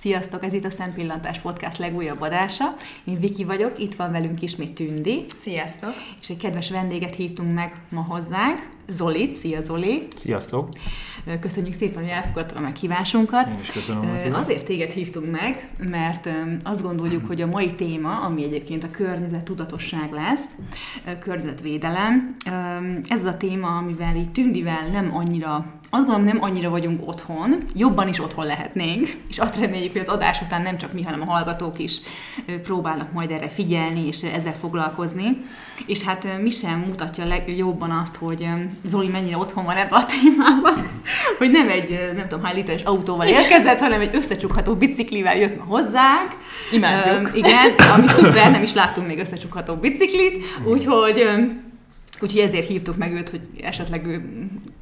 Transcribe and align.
Sziasztok, 0.00 0.44
ez 0.44 0.52
itt 0.52 0.64
a 0.64 0.70
Szempillantás 0.70 1.38
Podcast 1.38 1.78
legújabb 1.78 2.20
adása. 2.20 2.64
Én 3.04 3.18
Viki 3.18 3.44
vagyok, 3.44 3.78
itt 3.78 3.94
van 3.94 4.12
velünk 4.12 4.42
ismét 4.42 4.72
Tündi. 4.72 5.24
Sziasztok! 5.40 5.94
És 6.20 6.28
egy 6.28 6.36
kedves 6.36 6.70
vendéget 6.70 7.14
hívtunk 7.14 7.54
meg 7.54 7.72
ma 7.88 8.02
hozzánk, 8.02 8.68
Zolit. 8.90 9.32
Szia 9.32 9.60
Zoli! 9.60 10.06
Sziasztok! 10.16 10.68
Köszönjük 11.40 11.74
szépen, 11.74 12.02
hogy 12.02 12.12
elfogadtad 12.12 12.56
a 12.56 12.60
meghívásunkat. 12.60 13.46
Én 13.46 13.60
is 13.60 13.70
köszönöm. 13.70 14.34
Azért 14.34 14.64
téged 14.64 14.90
hívtunk 14.90 15.30
meg, 15.30 15.68
mert 15.90 16.28
azt 16.64 16.82
gondoljuk, 16.82 17.26
hogy 17.26 17.40
a 17.40 17.46
mai 17.46 17.74
téma, 17.74 18.20
ami 18.20 18.44
egyébként 18.44 18.84
a 18.84 18.90
környezet 18.90 19.42
tudatosság 19.42 20.12
lesz, 20.12 20.44
környezetvédelem, 21.18 22.36
ez 23.08 23.24
a 23.24 23.36
téma, 23.36 23.76
amivel 23.76 24.16
így 24.16 24.30
Tündivel 24.30 24.88
nem 24.92 25.16
annyira 25.16 25.72
azt 25.92 26.06
gondolom, 26.06 26.26
nem 26.26 26.42
annyira 26.42 26.70
vagyunk 26.70 27.08
otthon, 27.08 27.64
jobban 27.74 28.08
is 28.08 28.20
otthon 28.20 28.46
lehetnénk, 28.46 29.08
és 29.28 29.38
azt 29.38 29.58
reméljük, 29.58 29.92
hogy 29.92 30.00
az 30.00 30.08
adás 30.08 30.40
után 30.40 30.62
nem 30.62 30.78
csak 30.78 30.92
mi, 30.92 31.02
hanem 31.02 31.20
a 31.20 31.24
hallgatók 31.32 31.78
is 31.78 32.00
próbálnak 32.62 33.12
majd 33.12 33.30
erre 33.30 33.48
figyelni, 33.48 34.06
és 34.06 34.22
ezzel 34.22 34.54
foglalkozni. 34.54 35.40
És 35.86 36.02
hát 36.02 36.40
mi 36.42 36.50
sem 36.50 36.78
mutatja 36.78 37.24
legjobban 37.24 37.90
azt, 37.90 38.16
hogy 38.16 38.48
Zoli 38.84 39.08
mennyire 39.08 39.36
otthon 39.36 39.64
van 39.64 39.76
ebben 39.76 40.00
a 40.00 40.06
témában, 40.06 40.88
hogy 41.38 41.50
nem 41.50 41.68
egy, 41.68 41.98
nem 42.14 42.28
tudom, 42.28 42.44
hány 42.44 42.54
literes 42.54 42.82
autóval 42.82 43.26
érkezett, 43.26 43.78
hanem 43.78 44.00
egy 44.00 44.16
összecsukható 44.16 44.74
biciklivel 44.74 45.36
jött 45.36 45.58
ma 45.58 45.64
hozzánk. 45.64 46.30
Imádjuk. 46.72 47.16
Um, 47.16 47.34
igen, 47.34 47.74
ami 47.94 48.06
szuper, 48.06 48.50
nem 48.50 48.62
is 48.62 48.74
láttunk 48.74 49.06
még 49.06 49.18
összecsukható 49.18 49.74
biciklit, 49.74 50.44
úgyhogy 50.64 51.24
Úgyhogy 52.20 52.40
ezért 52.40 52.68
hívtuk 52.68 52.96
meg 52.96 53.12
őt, 53.12 53.28
hogy 53.28 53.48
esetleg 53.62 54.06
ő 54.06 54.22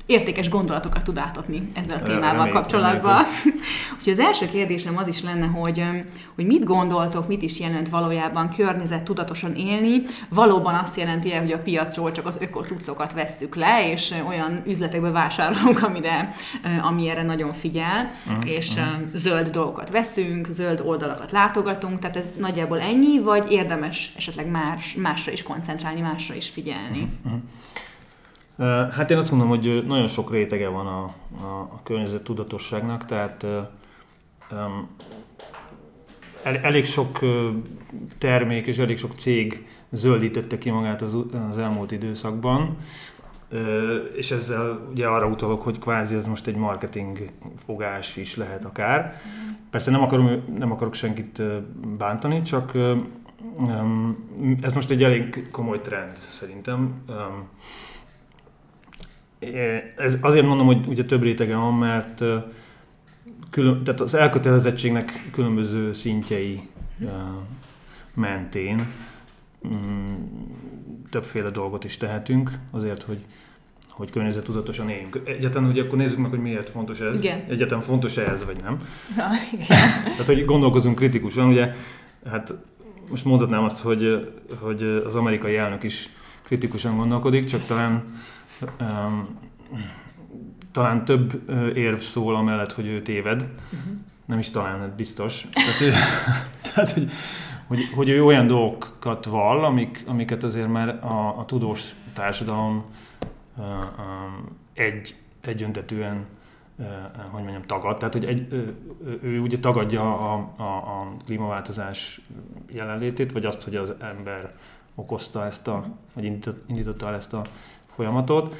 értékes 0.08 0.48
gondolatokat 0.48 1.04
tud 1.04 1.18
átadni 1.18 1.68
ezzel 1.74 1.96
a 1.96 2.02
témával 2.02 2.36
remény, 2.36 2.52
kapcsolatban. 2.52 3.24
Úgyhogy 3.98 4.12
az 4.12 4.18
első 4.18 4.46
kérdésem 4.46 4.96
az 4.96 5.08
is 5.08 5.22
lenne, 5.22 5.46
hogy, 5.46 5.84
hogy 6.34 6.46
mit 6.46 6.64
gondoltok, 6.64 7.28
mit 7.28 7.42
is 7.42 7.60
jelent 7.60 7.88
valójában 7.88 8.48
környezet 8.56 9.02
tudatosan 9.02 9.54
élni. 9.54 10.02
Valóban 10.28 10.74
azt 10.74 10.96
jelenti 10.96 11.30
hogy 11.30 11.52
a 11.52 11.58
piacról 11.58 12.12
csak 12.12 12.26
az 12.26 12.38
ökocucokat 12.40 13.12
vesszük 13.12 13.54
le, 13.54 13.90
és 13.92 14.14
olyan 14.28 14.62
üzletekbe 14.66 15.10
vásárolunk, 15.10 15.82
amire, 15.82 16.30
ami 16.82 17.08
erre 17.08 17.22
nagyon 17.22 17.52
figyel, 17.52 18.10
uh-huh. 18.26 18.50
és 18.50 18.68
uh-huh. 18.68 19.08
zöld 19.14 19.48
dolgokat 19.48 19.90
veszünk, 19.90 20.46
zöld 20.46 20.82
oldalakat 20.84 21.32
látogatunk, 21.32 21.98
tehát 21.98 22.16
ez 22.16 22.34
nagyjából 22.38 22.80
ennyi, 22.80 23.20
vagy 23.20 23.52
érdemes 23.52 24.12
esetleg 24.16 24.50
más, 24.50 24.94
másra 24.94 25.32
is 25.32 25.42
koncentrálni, 25.42 26.00
másra 26.00 26.34
is 26.34 26.48
figyelni? 26.48 27.08
Uh-huh. 27.24 27.27
Hát 28.90 29.10
én 29.10 29.16
azt 29.16 29.30
mondom, 29.30 29.48
hogy 29.48 29.84
nagyon 29.86 30.06
sok 30.06 30.30
rétege 30.30 30.68
van 30.68 30.86
a, 30.86 31.02
a, 31.44 31.60
a 31.60 31.80
környezet 31.82 32.22
tudatosságnak, 32.22 33.06
tehát 33.06 33.42
um, 34.50 34.88
el, 36.44 36.56
elég 36.56 36.84
sok 36.84 37.18
termék 38.18 38.66
és 38.66 38.78
elég 38.78 38.98
sok 38.98 39.12
cég 39.16 39.66
zöldítette 39.90 40.58
ki 40.58 40.70
magát 40.70 41.02
az, 41.02 41.16
az 41.50 41.58
elmúlt 41.58 41.92
időszakban, 41.92 42.76
és 44.16 44.30
ezzel 44.30 44.88
ugye 44.90 45.06
arra 45.06 45.26
utalok, 45.26 45.62
hogy 45.62 45.78
kvázi 45.78 46.14
ez 46.14 46.26
most 46.26 46.46
egy 46.46 46.56
marketing 46.56 47.18
fogás 47.56 48.16
is 48.16 48.36
lehet 48.36 48.64
akár. 48.64 49.20
Persze 49.70 49.90
nem, 49.90 50.02
akarom, 50.02 50.42
nem 50.58 50.72
akarok 50.72 50.94
senkit 50.94 51.42
bántani, 51.96 52.42
csak 52.42 52.72
ez 54.60 54.72
most 54.72 54.90
egy 54.90 55.02
elég 55.02 55.50
komoly 55.50 55.80
trend 55.80 56.16
szerintem 56.16 57.04
ez 59.96 60.18
azért 60.20 60.46
mondom, 60.46 60.66
hogy 60.66 60.86
ugye 60.86 61.04
több 61.04 61.22
rétege 61.22 61.56
van, 61.56 61.74
mert 61.74 62.22
külön, 63.50 63.84
tehát 63.84 64.00
az 64.00 64.14
elkötelezettségnek 64.14 65.28
különböző 65.32 65.92
szintjei 65.92 66.68
mentén 68.14 68.86
mm, 69.68 70.14
többféle 71.10 71.50
dolgot 71.50 71.84
is 71.84 71.96
tehetünk 71.96 72.50
azért, 72.70 73.02
hogy 73.02 73.24
hogy 73.88 74.10
környezetudatosan 74.10 74.88
éljünk. 74.88 75.20
Egyáltalán 75.24 75.70
ugye 75.70 75.82
akkor 75.82 75.98
nézzük 75.98 76.18
meg, 76.18 76.30
hogy 76.30 76.38
miért 76.38 76.68
fontos 76.68 77.00
ez. 77.00 77.16
Igen. 77.16 77.44
Egyáltalán 77.48 77.84
fontos 77.84 78.16
-e 78.16 78.22
ez, 78.22 78.44
vagy 78.44 78.60
nem. 78.62 78.76
Na, 79.16 79.24
igen. 79.52 79.66
Tehát, 80.02 80.26
hogy 80.26 80.44
gondolkozunk 80.44 80.96
kritikusan, 80.96 81.46
ugye, 81.46 81.74
hát 82.30 82.54
most 83.10 83.24
mondhatnám 83.24 83.64
azt, 83.64 83.80
hogy, 83.80 84.32
hogy 84.60 84.82
az 84.82 85.14
amerikai 85.14 85.56
elnök 85.56 85.82
is 85.82 86.08
kritikusan 86.42 86.96
gondolkodik, 86.96 87.44
csak 87.44 87.64
talán 87.64 88.04
um, 88.80 89.38
talán 90.72 91.04
több 91.04 91.50
érv 91.74 91.98
szól 91.98 92.36
amellett, 92.36 92.72
hogy 92.72 92.86
ő 92.86 93.02
téved. 93.02 93.40
Uh-huh. 93.40 93.98
Nem 94.24 94.38
is 94.38 94.50
talán, 94.50 94.78
hát 94.78 94.96
biztos. 94.96 95.46
Tehát, 95.52 95.80
ő, 95.80 95.90
tehát 96.72 96.90
hogy, 96.90 97.10
hogy, 97.66 97.80
hogy 97.94 98.08
ő 98.08 98.24
olyan 98.24 98.46
dolgokat 98.46 99.24
vall, 99.24 99.64
amik, 99.64 100.02
amiket 100.06 100.44
azért 100.44 100.68
már 100.68 100.88
a, 100.88 101.38
a 101.38 101.44
tudós 101.46 101.94
társadalom 102.14 102.84
uh, 103.56 103.64
um, 103.64 104.58
egy, 104.74 105.14
egyöntetűen 105.40 106.24
hogy 107.30 107.42
mondjam, 107.42 107.62
tagad. 107.62 107.98
Tehát, 107.98 108.12
hogy 108.14 108.24
egy, 108.24 108.52
ő, 109.22 109.40
ugye 109.40 109.58
tagadja 109.58 110.32
a, 110.32 110.52
a, 110.56 110.62
a 110.62 111.12
klímaváltozás 111.24 112.20
jelenlétét, 112.70 113.32
vagy 113.32 113.44
azt, 113.44 113.62
hogy 113.62 113.76
az 113.76 113.92
ember 114.00 114.52
okozta 114.94 115.44
ezt 115.44 115.68
a, 115.68 115.84
vagy 116.12 116.24
indította 116.66 117.06
el 117.06 117.14
ezt 117.14 117.32
a 117.34 117.42
folyamatot. 117.86 118.54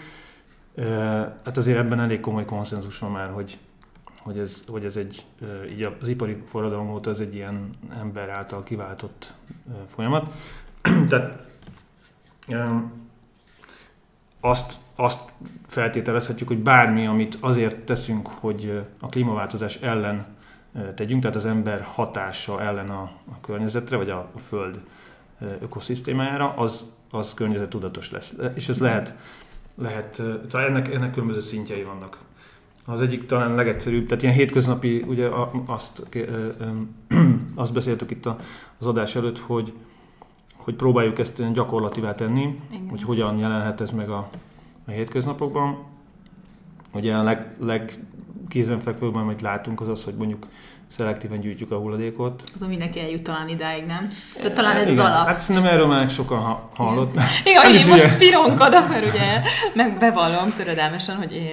Hát 1.44 1.56
azért 1.56 1.78
ebben 1.78 2.00
elég 2.00 2.20
komoly 2.20 2.44
konszenzus 2.44 2.98
van 2.98 3.10
már, 3.10 3.30
hogy, 3.30 3.58
hogy, 4.20 4.38
ez, 4.38 4.64
hogy 4.66 4.84
ez 4.84 4.96
egy, 4.96 5.24
így 5.70 5.88
az 6.00 6.08
ipari 6.08 6.42
forradalom 6.46 6.90
óta 6.90 7.10
ez 7.10 7.18
egy 7.18 7.34
ilyen 7.34 7.70
ember 8.00 8.28
által 8.28 8.62
kiváltott 8.62 9.34
folyamat. 9.86 10.34
Tehát 11.08 11.46
azt, 14.41 14.75
azt 14.94 15.32
feltételezhetjük, 15.66 16.49
hogy 16.49 16.59
bármi, 16.59 17.06
amit 17.06 17.37
azért 17.41 17.76
teszünk, 17.76 18.26
hogy 18.26 18.82
a 19.00 19.06
klímaváltozás 19.06 19.76
ellen 19.76 20.26
tegyünk, 20.94 21.22
tehát 21.22 21.37
az 21.37 21.47
ember 21.47 21.82
hatása 21.82 22.62
ellen 22.62 22.88
a, 22.88 23.03
a 23.03 23.41
környezetre, 23.41 23.97
vagy 23.97 24.10
a, 24.10 24.31
a 24.34 24.38
föld 24.38 24.81
ökoszisztémájára, 25.60 26.54
az, 26.56 26.93
az 27.10 27.34
környezettudatos 27.34 28.10
lesz. 28.10 28.34
És 28.54 28.69
ez 28.69 28.78
lehet, 28.78 29.15
lehet 29.75 30.22
tehát 30.49 30.69
ennek, 30.69 30.94
ennek 30.94 31.12
különböző 31.12 31.41
szintjei 31.41 31.82
vannak. 31.82 32.19
Az 32.84 33.00
egyik 33.00 33.26
talán 33.26 33.55
legegyszerűbb, 33.55 34.06
tehát 34.06 34.22
ilyen 34.22 34.34
hétköznapi, 34.34 35.05
ugye 35.06 35.28
azt, 35.66 36.06
azt 37.55 37.72
beszéltük 37.72 38.10
itt 38.10 38.26
az 38.78 38.87
adás 38.87 39.16
előtt, 39.16 39.38
hogy, 39.38 39.72
hogy 40.68 40.76
próbáljuk 40.76 41.18
ezt 41.18 41.52
gyakorlativá 41.52 42.14
tenni, 42.14 42.58
Igen. 42.70 42.88
hogy 42.88 43.02
hogyan 43.02 43.38
jelenhet 43.38 43.80
ez 43.80 43.90
meg 43.90 44.10
a, 44.10 44.28
a 44.86 44.90
hétköznapokban. 44.90 45.78
Ugye 46.94 47.14
a 47.14 47.22
leg, 47.22 47.56
legkézenfekvőbb, 47.60 49.14
amit 49.14 49.40
látunk, 49.40 49.80
az 49.80 49.88
az, 49.88 50.04
hogy 50.04 50.14
mondjuk 50.14 50.46
szelektíven 50.91 51.41
gyűjtjük 51.41 51.71
a 51.71 51.76
hulladékot. 51.76 52.43
Azon 52.54 52.69
mindenki 52.69 53.00
eljut 53.00 53.22
talán 53.22 53.49
idáig, 53.49 53.84
nem? 53.84 54.09
Tehát 54.37 54.53
talán 54.53 54.76
ez 54.76 54.88
Igen. 54.88 55.04
az 55.04 55.10
alap. 55.10 55.26
Hát 55.26 55.41
szerintem 55.41 55.72
erről 55.72 55.87
már 55.87 56.10
sokan 56.10 56.38
ha- 56.38 56.69
hallott. 56.76 57.15
Igen, 57.15 57.26
Igen 57.65 57.75
én 57.75 57.87
most 57.88 58.04
ugye... 58.04 58.16
pironkodom, 58.16 58.84
mert 58.88 59.06
ugye 59.15 59.43
meg 59.75 59.99
bevallom 59.99 60.53
töredelmesen, 60.56 61.16
hogy 61.16 61.50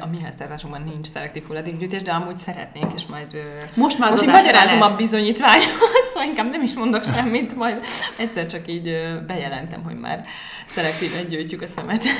a 0.00 0.06
mi 0.06 0.20
háztartásunkban 0.22 0.82
nincs 0.92 1.06
szelektív 1.06 1.46
hulladékgyűjtés, 1.46 2.02
de 2.02 2.12
amúgy 2.12 2.36
szeretnénk, 2.36 2.92
és 2.94 3.06
majd... 3.06 3.26
Most 3.74 3.98
már 3.98 4.12
az 4.12 4.22
most 4.22 4.32
magyarázom 4.32 4.80
lesz. 4.80 4.92
a 4.92 4.96
bizonyítványomat, 4.96 6.04
szóval 6.08 6.28
inkább 6.28 6.50
nem 6.50 6.62
is 6.62 6.74
mondok 6.74 7.04
semmit, 7.04 7.56
majd 7.56 7.84
egyszer 8.18 8.46
csak 8.46 8.68
így 8.68 8.96
bejelentem, 9.26 9.82
hogy 9.82 9.96
már 9.96 10.24
szelektíven 10.66 11.28
gyűjtjük 11.28 11.62
a 11.62 11.66
szemetet. 11.66 12.10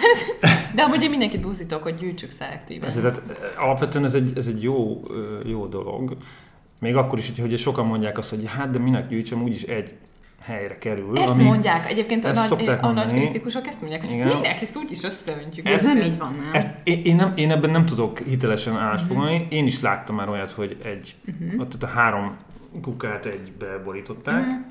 De 0.75 0.83
amúgy 0.83 1.03
én 1.03 1.11
mindenkit 1.11 1.41
buzdítok, 1.41 1.83
hogy 1.83 1.97
gyűjtsük 1.97 2.31
szelektíven. 2.39 2.89
Ez, 2.89 2.95
tehát, 2.95 3.21
alapvetően 3.57 4.05
ez 4.05 4.15
egy, 4.15 4.33
ez 4.37 4.47
egy 4.47 4.63
jó, 4.63 5.03
jó 5.45 5.67
dolog. 5.67 6.17
Még 6.85 6.97
akkor 6.97 7.19
is, 7.19 7.33
hogy 7.41 7.59
sokan 7.59 7.87
mondják 7.87 8.19
azt, 8.19 8.31
hogy 8.31 8.45
hát 8.47 8.71
de 8.71 8.79
minek 8.79 9.09
gyűjtsem, 9.09 9.43
úgyis 9.43 9.63
egy 9.63 9.95
helyre 10.41 10.79
kerül. 10.79 11.19
Ezt 11.19 11.29
ami, 11.29 11.43
mondják. 11.43 11.91
Egyébként 11.91 12.25
a 12.25 12.33
nagy, 12.33 12.69
a 12.81 12.91
nagy 12.91 13.13
kritikusok 13.13 13.67
ezt 13.67 13.81
mondják, 13.81 14.01
hogy 14.01 14.11
Igen. 14.11 14.27
minek, 14.27 14.59
hisz 14.59 14.77
úgyis 14.77 15.03
összeöntjük. 15.03 15.69
Ez 15.69 15.83
nem 15.83 15.97
így 15.97 16.19
van, 16.19 16.35
nem? 16.43 16.55
Ezt, 16.55 16.77
én, 16.83 17.03
én, 17.05 17.17
nem, 17.17 17.33
én 17.37 17.51
ebben 17.51 17.71
nem 17.71 17.87
tudok 17.87 18.19
hitelesen 18.19 18.77
állásfoglalni. 18.77 19.35
Uh-huh. 19.35 19.53
Én 19.53 19.67
is 19.67 19.81
láttam 19.81 20.17
már 20.17 20.29
olyat, 20.29 20.51
hogy 20.51 20.77
egy, 20.83 21.15
uh-huh. 21.41 21.61
ott 21.61 21.83
a 21.83 21.87
három 21.87 22.37
kukát 22.83 23.27
egybe 23.27 23.79
borították. 23.85 24.41
Uh-huh. 24.41 24.65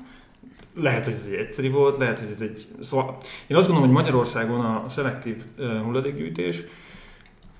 Lehet, 0.76 1.04
hogy 1.04 1.14
ez 1.14 1.26
egy 1.26 1.38
egyszerű 1.38 1.70
volt, 1.70 1.98
lehet, 1.98 2.18
hogy 2.18 2.30
ez 2.34 2.40
egy... 2.40 2.66
Szóval 2.80 3.18
én 3.46 3.56
azt 3.56 3.66
gondolom, 3.66 3.92
hogy 3.94 4.02
Magyarországon 4.02 4.60
a 4.60 4.84
szelektív 4.88 5.42
hulladékgyűjtés 5.84 6.62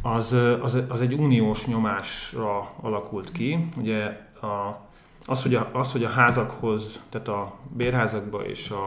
az, 0.03 0.37
az, 0.63 0.79
az 0.89 1.01
egy 1.01 1.13
uniós 1.13 1.67
nyomásra 1.67 2.73
alakult 2.81 3.33
ki. 3.33 3.69
Ugye 3.77 4.24
a, 4.45 4.81
az, 5.27 5.43
hogy 5.43 5.55
a, 5.55 5.71
az, 5.73 5.93
hogy 5.93 6.05
a 6.05 6.09
házakhoz, 6.09 7.01
tehát 7.09 7.29
a 7.29 7.55
bérházakba 7.69 8.47
és 8.47 8.71
a, 8.71 8.87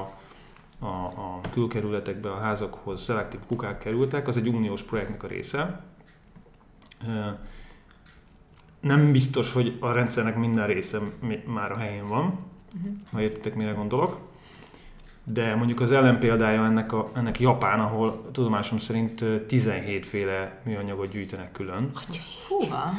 a, 0.79 1.05
a 1.05 1.39
külkerületekbe 1.51 2.31
a 2.31 2.39
házakhoz 2.39 3.01
szelektív 3.01 3.39
kukák 3.47 3.77
kerültek, 3.77 4.27
az 4.27 4.37
egy 4.37 4.47
uniós 4.47 4.83
projektnek 4.83 5.23
a 5.23 5.27
része. 5.27 5.81
nem 8.79 9.11
biztos, 9.11 9.53
hogy 9.53 9.77
a 9.79 9.91
rendszernek 9.91 10.35
minden 10.35 10.67
része 10.67 10.99
már 11.45 11.71
a 11.71 11.77
helyén 11.77 12.07
van, 12.07 12.39
uh-huh. 12.75 12.93
ha 13.11 13.21
értitek, 13.21 13.55
mire 13.55 13.71
gondolok. 13.71 14.19
De 15.33 15.55
mondjuk 15.55 15.79
az 15.79 15.91
ellenpéldája 15.91 16.65
ennek, 16.65 16.93
a, 16.93 17.09
ennek 17.15 17.39
Japán, 17.39 17.79
ahol 17.79 18.29
tudomásom 18.31 18.79
szerint 18.79 19.23
17 19.47 20.05
féle 20.05 20.61
műanyagot 20.63 21.11
gyűjtenek 21.11 21.51
külön. 21.51 21.89
Húha! 22.47 22.89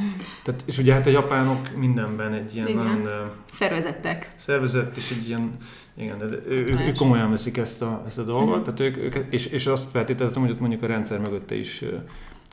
Tehát, 0.43 0.63
és 0.65 0.79
ugye 0.79 0.93
hát 0.95 1.07
a 1.07 1.11
japánok 1.11 1.77
mindenben 1.77 2.33
egy 2.33 2.55
ilyen 2.55 2.67
igen. 2.67 2.85
nagyon... 2.85 3.31
Szervezettek. 3.45 4.33
Szervezett, 4.37 4.97
és 4.97 5.11
egy 5.11 5.29
ilyen... 5.29 5.57
Igen, 5.95 6.19
de 6.19 6.25
ő, 6.25 6.65
ő, 6.69 6.87
ők 6.87 6.97
komolyan 6.97 7.31
veszik 7.31 7.57
ezt 7.57 7.83
a, 7.83 8.03
ezt 8.07 8.19
a 8.19 8.23
dolgot, 8.23 8.59
uh-huh. 8.59 8.75
tehát 8.75 8.81
ők, 8.81 8.97
ők, 8.97 9.33
és, 9.33 9.47
és 9.47 9.67
azt 9.67 9.91
feltételezem, 9.91 10.43
hogy 10.43 10.51
ott 10.51 10.61
mondjuk 10.61 10.83
a 10.83 10.87
rendszer 10.87 11.19
mögötte 11.19 11.55
is 11.55 11.85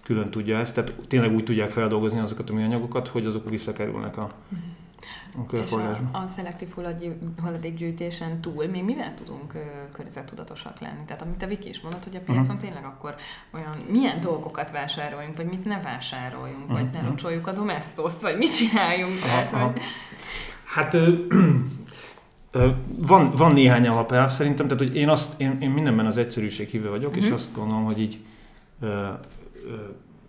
külön 0.04 0.30
tudja 0.30 0.58
ezt, 0.58 0.74
tehát 0.74 0.96
tényleg 1.08 1.34
úgy 1.34 1.44
tudják 1.44 1.70
feldolgozni 1.70 2.20
azokat 2.20 2.50
a 2.50 2.54
műanyagokat, 2.54 3.08
hogy 3.08 3.26
azok 3.26 3.50
visszakerülnek 3.50 4.18
a, 4.18 4.30
a 5.38 5.46
körforgásba. 5.46 6.10
a, 6.12 6.18
a 6.18 6.28
szelektív 6.28 6.74
hulladékgyűjtésen 7.42 8.42
túl 8.42 8.68
még 8.68 8.84
mivel 8.84 9.14
tudunk 9.14 9.54
uh, 9.54 9.62
környezettudatosak 9.92 10.80
lenni? 10.80 11.04
Tehát 11.06 11.22
amit 11.22 11.44
a 11.44 11.48
Viki 11.48 11.70
is 11.70 11.82
mondott, 11.82 12.04
hogy 12.04 12.16
a 12.16 12.20
piacon 12.20 12.42
uh-huh. 12.42 12.60
tényleg 12.60 12.86
akkor 12.86 13.16
olyan 13.54 13.78
milyen 13.90 14.20
dolgokat 14.20 14.72
vásároljunk, 14.72 15.38
vagy 15.38 15.46
mit 15.46 15.66
ne 15.66 15.82
vásároljunk, 15.82 16.64
uh-huh. 16.64 16.80
vagy 16.80 16.90
ne 16.94 17.00
mhm. 17.00 17.10
locsoljuk 17.10 17.48
a 17.48 17.52
domestoszt, 17.52 18.22
vagy 18.22 18.38
mit 18.38 18.56
csináljunk. 18.56 19.14
Aha, 19.24 19.50
tehát, 19.50 19.74
Vagy... 19.74 19.82
Hát 20.64 20.94
ö, 20.94 21.14
ö, 22.52 22.70
van, 22.98 23.32
van 23.32 23.54
néhány 23.54 23.88
alapelv 23.88 24.30
szerintem, 24.30 24.68
tehát 24.68 24.84
hogy 24.84 24.96
én, 24.96 25.10
azt, 25.10 25.42
én, 25.42 25.58
én 25.62 25.70
mindenben 25.70 26.06
az 26.06 26.18
egyszerűség 26.18 26.70
hívő 26.70 26.90
vagyok, 26.90 27.10
uh-huh. 27.10 27.26
és 27.26 27.32
azt 27.32 27.56
gondolom, 27.56 27.84
hogy 27.84 28.00
így 28.00 28.20
ö, 28.82 29.08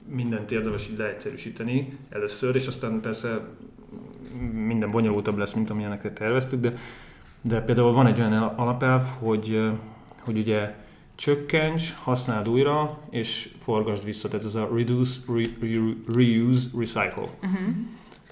mindent 0.08 0.50
érdemes 0.50 0.88
így 0.90 0.98
leegyszerűsíteni 0.98 1.98
először, 2.10 2.54
és 2.54 2.66
aztán 2.66 3.00
persze 3.00 3.40
minden 4.52 4.90
bonyolultabb 4.90 5.36
lesz, 5.36 5.52
mint 5.52 5.70
amilyenekre 5.70 6.12
terveztük, 6.12 6.60
de, 6.60 6.72
de 7.40 7.60
például 7.60 7.92
van 7.92 8.06
egy 8.06 8.20
olyan 8.20 8.32
alapelv, 8.32 9.02
hogy, 9.18 9.70
hogy 10.18 10.38
ugye 10.38 10.74
csökkents, 11.14 11.94
használd 12.02 12.48
újra, 12.48 12.98
és 13.10 13.50
forgasd 13.58 14.04
vissza, 14.04 14.28
tehát 14.28 14.46
ez 14.46 14.54
a 14.54 14.68
reduce, 14.74 15.20
re, 15.28 15.42
re, 15.60 15.68
reuse, 16.14 16.68
recycle. 16.78 17.28
Uh-huh. 17.42 17.74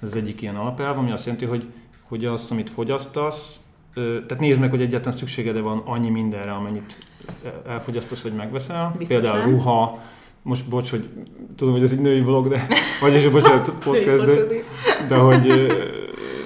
Ez 0.01 0.09
az 0.09 0.17
egyik 0.17 0.43
ilyen 0.43 0.57
alapelv, 0.57 0.99
ami 0.99 1.11
azt 1.11 1.25
jelenti, 1.25 1.47
hogy, 1.47 1.67
hogy 2.03 2.25
azt, 2.25 2.51
amit 2.51 2.71
fogyasztasz, 2.71 3.59
tehát 3.95 4.39
nézd 4.39 4.61
meg, 4.61 4.71
hogy 4.71 4.83
egyáltalán 4.83 5.19
szükséged 5.19 5.61
van 5.61 5.83
annyi 5.85 6.11
mindenre, 6.11 6.53
amennyit 6.53 6.97
elfogyasztasz, 7.67 8.23
vagy 8.23 8.35
megveszel. 8.35 8.95
Biztos 8.99 9.17
Például 9.17 9.39
nem? 9.39 9.51
ruha, 9.51 10.03
most 10.45 10.69
bocs, 10.69 10.91
hogy 10.91 11.09
tudom, 11.57 11.73
hogy 11.73 11.83
ez 11.83 11.93
egy 11.93 12.01
női 12.01 12.21
vlog, 12.21 12.49
de 12.49 12.67
vagyis 13.01 13.29
bocsánat, 13.29 13.71
podcast, 13.71 14.25
de, 14.25 14.45
de 15.09 15.17
hogy... 15.17 15.47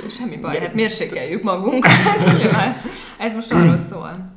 Semmi 0.08 0.36
baj, 0.36 0.54
de, 0.54 0.60
hát 0.60 0.74
mérsékeljük 0.74 1.42
magunkat, 1.42 1.90
ez 3.18 3.34
most 3.34 3.52
arról 3.52 3.76
szól. 3.76 4.36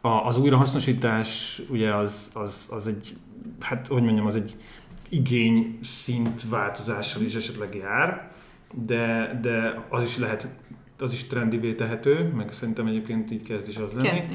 Az 0.00 0.38
újrahasznosítás 0.38 1.60
ugye 1.68 1.94
az, 1.94 2.30
az, 2.32 2.66
az 2.70 2.86
egy, 2.86 3.16
hát 3.60 3.86
hogy 3.86 4.02
mondjam, 4.02 4.26
az 4.26 4.36
egy 4.36 4.56
igény 5.08 5.78
szint 5.82 6.48
változással 6.48 7.22
is 7.22 7.34
esetleg 7.34 7.74
jár, 7.74 8.30
de, 8.86 9.38
de 9.42 9.84
az 9.88 10.02
is 10.02 10.18
lehet, 10.18 10.48
az 10.98 11.12
is 11.12 11.26
trendivé 11.26 11.72
tehető, 11.72 12.32
meg 12.36 12.52
szerintem 12.52 12.86
egyébként 12.86 13.30
így 13.30 13.42
kezd 13.42 13.68
is 13.68 13.76
az 13.76 13.92
lenni. 13.92 14.08
Kezd, 14.08 14.32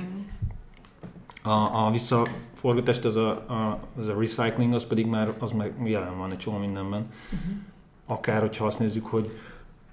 a, 1.41 1.85
a 1.85 1.91
visszaforgatást, 1.91 3.05
az 3.05 3.15
a, 3.15 3.29
a, 3.29 3.79
az 3.99 4.07
a 4.07 4.19
recycling, 4.19 4.73
az 4.73 4.85
pedig 4.85 5.05
már 5.05 5.33
az 5.39 5.51
meg 5.51 5.73
jelen 5.83 6.17
van 6.17 6.31
egy 6.31 6.37
csomó 6.37 6.57
mindenben. 6.57 7.11
Uh-huh. 7.25 7.57
Akár, 8.05 8.41
hogyha 8.41 8.65
azt 8.65 8.79
nézzük, 8.79 9.05
hogy, 9.05 9.31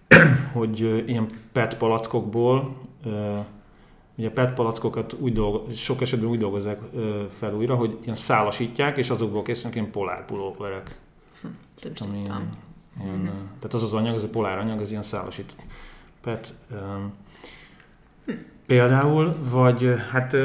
hogy 0.53 0.81
ilyen 1.09 1.27
PET 1.53 1.77
palackokból, 1.77 2.77
ugye 4.17 4.31
PET 4.31 4.55
palackokat 4.55 5.13
úgy 5.13 5.33
dolgo, 5.33 5.75
sok 5.75 6.01
esetben 6.01 6.29
úgy 6.29 6.39
dolgozzák 6.39 6.81
fel 7.39 7.55
újra, 7.55 7.75
hogy 7.75 7.99
ilyen 8.03 8.17
szálasítják, 8.17 8.97
és 8.97 9.11
azokból 9.11 9.43
készülnek 9.43 9.75
ilyen 9.75 9.91
polárpulóverek. 9.91 10.99
Hm, 11.43 11.49
ami 12.09 12.21
ilyen, 12.25 12.49
ilyen, 13.03 13.15
uh-huh. 13.15 13.35
Tehát 13.59 13.75
az 13.75 13.83
az 13.83 13.93
anyag, 13.93 14.15
az 14.15 14.23
a 14.23 14.29
poláranyag, 14.29 14.81
az 14.81 14.91
ilyen 14.91 15.03
szálasított 15.03 15.65
PET. 16.21 16.55
hm. 16.69 18.33
Például, 18.67 19.37
vagy 19.51 19.95
hát 20.11 20.37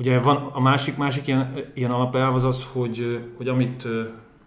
Ugye 0.00 0.20
van 0.20 0.36
a 0.36 0.60
másik, 0.60 0.96
másik 0.96 1.26
ilyen, 1.26 1.54
ilyen 1.74 1.90
alapelv 1.90 2.34
az 2.34 2.44
az, 2.44 2.66
hogy, 2.72 3.28
hogy 3.36 3.48
amit 3.48 3.86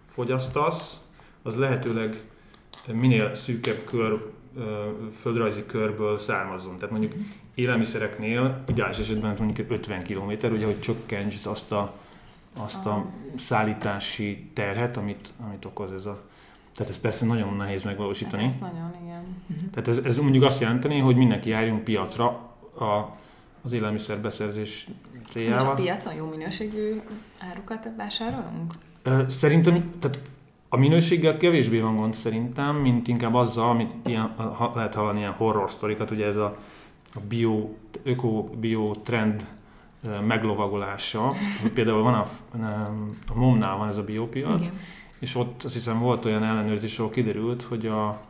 fogyasztasz, 0.08 1.00
az 1.42 1.56
lehetőleg 1.56 2.22
minél 2.86 3.34
szűkebb 3.34 3.84
kör, 3.84 4.32
földrajzi 5.20 5.66
körből 5.66 6.18
származzon. 6.18 6.74
Tehát 6.74 6.90
mondjuk 6.90 7.12
élelmiszereknél 7.54 8.64
ideális 8.68 8.98
esetben 8.98 9.34
mondjuk 9.38 9.70
50 9.70 10.02
km, 10.02 10.46
ugye, 10.52 10.64
hogy 10.64 10.80
csökkentsd 10.80 11.46
azt 11.46 11.72
a, 11.72 11.92
azt 12.58 12.86
a 12.86 13.04
szállítási 13.38 14.50
terhet, 14.54 14.96
amit, 14.96 15.32
amit 15.46 15.64
okoz 15.64 15.92
ez 15.92 16.06
a... 16.06 16.22
Tehát 16.76 16.92
ez 16.92 17.00
persze 17.00 17.26
nagyon 17.26 17.56
nehéz 17.56 17.82
megvalósítani. 17.82 18.42
Hát 18.42 18.52
ez 18.52 18.58
nagyon, 18.58 18.94
igen. 19.04 19.70
Tehát 19.70 19.88
ez, 19.88 19.98
ez 20.04 20.16
mondjuk 20.16 20.44
azt 20.44 20.60
jelenteni, 20.60 20.98
hogy 20.98 21.16
mindenki 21.16 21.48
járjon 21.48 21.82
piacra 21.82 22.26
a, 22.78 23.22
az 23.64 23.72
élelmiszer 23.72 24.20
beszerzés 24.20 24.86
céljával. 25.28 25.70
a 25.70 25.74
piacon 25.74 26.14
jó 26.14 26.26
minőségű 26.26 27.00
árukat 27.38 27.88
vásárolunk? 27.96 28.72
Szerintem, 29.28 29.90
tehát 29.98 30.18
a 30.68 30.76
minőséggel 30.76 31.36
kevésbé 31.36 31.80
van 31.80 31.96
gond 31.96 32.14
szerintem, 32.14 32.76
mint 32.76 33.08
inkább 33.08 33.34
azzal, 33.34 33.68
amit 33.68 33.92
ilyen, 34.06 34.34
ha, 34.36 34.72
lehet 34.74 34.94
hallani 34.94 35.18
ilyen 35.18 35.32
horror 35.32 35.70
sztorikat, 35.70 36.10
ugye 36.10 36.26
ez 36.26 36.36
a, 36.36 36.56
a 37.14 37.20
bio, 37.28 37.68
öko-bio 38.02 38.94
trend 38.94 39.46
meglovagolása, 40.26 41.32
például 41.74 42.02
van 42.02 42.14
a, 42.14 42.26
a 43.32 43.34
Momnál 43.34 43.76
van 43.76 43.88
ez 43.88 43.96
a 43.96 44.02
biopiac, 44.02 44.60
Igen. 44.60 44.80
és 45.18 45.34
ott 45.34 45.62
azt 45.62 45.74
hiszem 45.74 45.98
volt 45.98 46.24
olyan 46.24 46.44
ellenőrzés, 46.44 46.98
ahol 46.98 47.10
kiderült, 47.10 47.62
hogy 47.62 47.86
a 47.86 48.20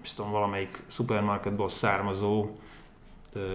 biztos 0.00 0.26
valamelyik 0.30 0.82
szupermarketból 0.86 1.68
származó 1.68 2.50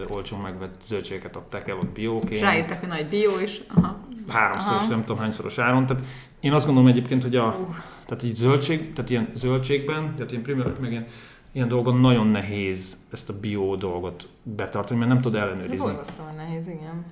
olcsón 0.08 0.40
megvett 0.40 0.82
zöldségeket 0.86 1.36
adták 1.36 1.68
el 1.68 1.76
ott 1.78 1.90
bióként. 1.90 2.32
És 2.32 2.40
ráírták, 2.40 2.80
hogy 2.80 2.90
nagy 2.90 3.08
bió 3.08 3.40
is. 3.44 3.62
Aha. 3.76 3.98
Háromszoros, 4.28 4.82
Aha. 4.82 4.90
nem 4.90 5.00
tudom 5.00 5.18
hányszoros 5.18 5.58
áron. 5.58 5.86
Tehát 5.86 6.04
én 6.40 6.54
azt 6.54 6.66
gondolom 6.66 6.90
egyébként, 6.90 7.24
hogy 7.24 7.36
a, 7.36 7.46
uh. 7.46 7.76
tehát 8.06 8.24
így 8.24 8.36
zöldség, 8.36 8.94
tehát 8.94 9.10
ilyen 9.10 9.30
zöldségben, 9.34 10.16
tehát 10.16 10.32
ilyen 10.32 10.44
primer, 10.44 10.74
meg 10.80 10.92
ilyen, 10.92 11.06
ilyen 11.52 11.68
dolgon 11.68 12.00
nagyon 12.00 12.28
nehéz 12.28 12.98
ezt 13.12 13.30
a 13.30 13.40
bió 13.40 13.76
dolgot 13.76 14.28
betartani, 14.44 15.00
mert 15.00 15.12
nem 15.12 15.22
tud 15.22 15.36
ellenőrizni. 15.36 15.94
Ez 16.00 16.22
nehéz, 16.36 16.68
igen. 16.68 17.06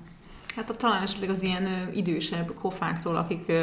Hát 0.56 0.70
a, 0.70 0.74
talán 0.74 1.02
esetleg 1.02 1.30
az 1.30 1.42
ilyen 1.42 1.66
ö, 1.66 1.68
idősebb 1.94 2.52
kofáktól, 2.60 3.16
akik 3.16 3.44
ö, 3.46 3.62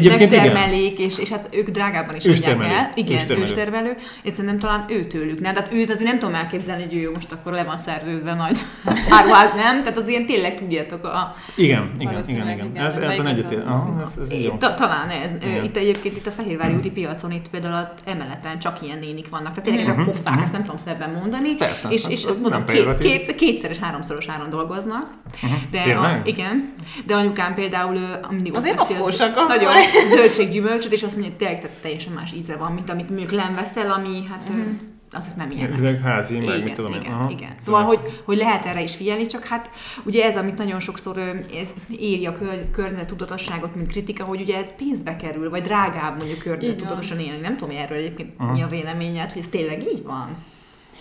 megtermelik, 0.08 0.98
és, 0.98 1.18
és 1.18 1.28
hát 1.28 1.48
ők 1.50 1.68
drágában 1.68 2.16
is 2.16 2.24
adják 2.24 2.62
el. 2.62 2.92
Igen, 2.94 3.12
őstermelő. 3.12 3.42
őstermelő. 3.42 3.96
Én 4.22 4.34
szerintem 4.34 4.58
talán 4.58 4.84
őtőlük, 4.88 5.40
nem? 5.40 5.54
Tehát 5.54 5.72
őt 5.72 5.90
azért 5.90 6.08
nem 6.08 6.18
tudom 6.18 6.34
elképzelni, 6.34 6.84
hogy 6.84 6.94
ő 6.94 7.10
most 7.14 7.32
akkor 7.32 7.52
le 7.52 7.64
van 7.64 7.76
szerződve 7.78 8.34
nagy 8.34 8.58
áruház, 9.18 9.50
nem? 9.54 9.82
Tehát 9.82 9.98
az 9.98 10.08
ilyen 10.08 10.26
tényleg 10.26 10.54
tudjátok 10.54 11.04
a... 11.04 11.34
Igen, 11.54 11.90
igen, 11.98 12.24
igen, 12.26 12.48
igen. 12.48 12.86
Ez 12.86 12.96
ebben 12.96 13.26
egyetért. 13.26 13.66
Ez, 14.02 14.30
ez 14.30 14.38
Ta, 14.58 14.74
talán 14.74 15.08
ez. 15.08 15.32
Igen. 15.42 15.64
Itt 15.64 15.76
egyébként 15.76 16.16
itt 16.16 16.26
a 16.26 16.30
Fehérvári 16.30 16.74
úti 16.74 16.90
piacon 16.90 17.32
itt 17.32 17.48
például 17.50 17.74
a 17.74 17.92
emeleten 18.04 18.58
csak 18.58 18.82
ilyen 18.82 18.98
nénik 18.98 19.28
vannak. 19.28 19.48
Tehát 19.52 19.64
tényleg 19.64 19.82
ezek 19.82 19.96
mhm, 19.96 20.06
kofák, 20.06 20.34
mhm. 20.34 20.42
ezt 20.42 20.52
nem 20.52 20.62
tudom 20.62 20.76
szebben 20.76 21.10
mondani. 21.10 21.48
És, 21.88 22.04
és 22.08 22.26
mondom, 22.42 22.64
két, 22.64 22.98
két, 22.98 23.34
kétszeres, 23.34 23.78
háromszoros 23.78 24.28
áron 24.28 24.50
dolgoznak. 24.50 25.06
Mhm. 25.42 25.52
De 25.70 26.17
igen. 26.24 26.72
De 27.06 27.14
anyukám 27.14 27.54
például 27.54 27.98
mindig 28.30 28.54
ott 28.54 28.62
veszi 28.62 28.94
az 28.94 29.32
nagyon 29.48 29.74
zöldséggyümölcsöt, 30.08 30.92
és 30.92 31.02
azt 31.02 31.16
mondja, 31.16 31.34
hogy 31.36 31.46
tényleg 31.46 31.80
teljesen 31.80 32.12
más 32.12 32.32
íze 32.32 32.56
van, 32.56 32.72
mint 32.72 32.90
amit 32.90 33.08
mondjuk 33.08 33.30
nem 33.30 33.54
veszel, 33.54 33.90
ami 33.90 34.26
hát 34.30 34.48
uh-huh. 34.48 34.64
azok 35.12 35.36
nem 35.36 35.50
ilyen. 35.50 35.72
Ezek 35.72 36.02
házi, 36.02 36.34
meg 36.34 36.44
igen, 36.44 36.60
mit 36.60 36.74
tudom 36.74 36.92
igen, 36.92 37.22
én. 37.22 37.36
igen. 37.36 37.54
Szóval, 37.60 37.82
hogy, 37.82 38.00
hogy 38.24 38.36
lehet 38.36 38.66
erre 38.66 38.82
is 38.82 38.96
figyelni, 38.96 39.26
csak 39.26 39.44
hát 39.44 39.70
ugye 40.04 40.24
ez, 40.24 40.36
amit 40.36 40.58
nagyon 40.58 40.80
sokszor 40.80 41.18
ez 41.60 41.74
éri 41.98 42.26
a 42.26 42.38
kör, 42.72 43.04
tudatosságot, 43.06 43.74
mint 43.74 43.88
kritika, 43.88 44.24
hogy 44.24 44.40
ugye 44.40 44.56
ez 44.56 44.74
pénzbe 44.76 45.16
kerül, 45.16 45.50
vagy 45.50 45.62
drágább 45.62 46.16
mondjuk 46.16 46.76
tudatosan 46.76 47.18
élni. 47.18 47.40
Nem 47.40 47.56
tudom, 47.56 47.76
erről 47.76 47.98
egyébként 47.98 48.32
uh-huh. 48.38 48.52
mi 48.52 48.62
a 48.62 48.68
véleményed, 48.68 49.32
hogy 49.32 49.42
ez 49.42 49.48
tényleg 49.48 49.82
így 49.82 50.02
van? 50.02 50.36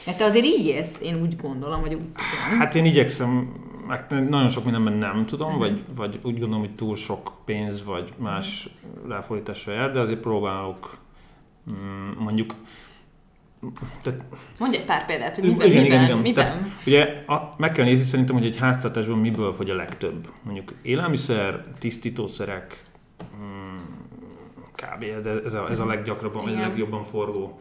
Mert 0.06 0.18
te 0.18 0.26
azért 0.26 0.46
így 0.46 0.66
élsz, 0.66 1.00
én 1.02 1.22
úgy 1.22 1.36
gondolom, 1.36 1.82
vagy 1.82 1.94
úgy 1.94 2.00
tudom. 2.00 2.60
Hát 2.60 2.76
én 2.76 2.86
igyekszem 2.86 3.50
meg 3.88 4.30
nagyon 4.30 4.50
sok 4.50 4.64
mindenben 4.64 4.94
nem 4.94 5.26
tudom, 5.26 5.48
uh-huh. 5.48 5.62
vagy, 5.62 5.84
vagy 5.96 6.20
úgy 6.24 6.40
gondolom, 6.40 6.60
hogy 6.60 6.76
túl 6.76 6.96
sok 6.96 7.32
pénz, 7.46 7.84
vagy 7.84 8.14
más 8.18 8.70
ráfordításra 9.08 9.74
jár, 9.74 9.92
de 9.92 10.00
azért 10.00 10.20
próbálok 10.20 10.98
mm, 11.72 12.12
mondjuk 12.20 12.54
tehát, 14.02 14.24
Mondj 14.60 14.78
egy 14.78 14.86
pár 14.86 15.06
példát, 15.06 15.36
hogy 15.36 15.50
miben, 15.50 15.68
igen, 15.68 15.84
miben, 15.84 16.00
igen, 16.00 16.04
igen. 16.04 16.18
miben? 16.18 16.46
Tehát, 16.46 16.62
ugye 16.86 17.24
a, 17.28 17.54
meg 17.58 17.72
kell 17.72 17.86
nézni 17.86 18.06
szerintem, 18.06 18.36
hogy 18.36 18.46
egy 18.46 18.58
háztartásban 18.58 19.18
miből 19.18 19.54
fogy 19.54 19.70
a 19.70 19.76
legtöbb. 19.76 20.30
Mondjuk 20.42 20.74
élelmiszer, 20.82 21.64
tisztítószerek, 21.80 22.84
mm, 23.36 23.76
kb. 24.76 25.22
De 25.24 25.42
ez 25.46 25.54
a, 25.54 25.70
ez 25.70 25.80
a 25.80 25.86
leggyakrabban, 25.86 26.44
vagy 26.44 26.56
a 26.56 26.60
legjobban 26.60 27.04
forgó 27.04 27.60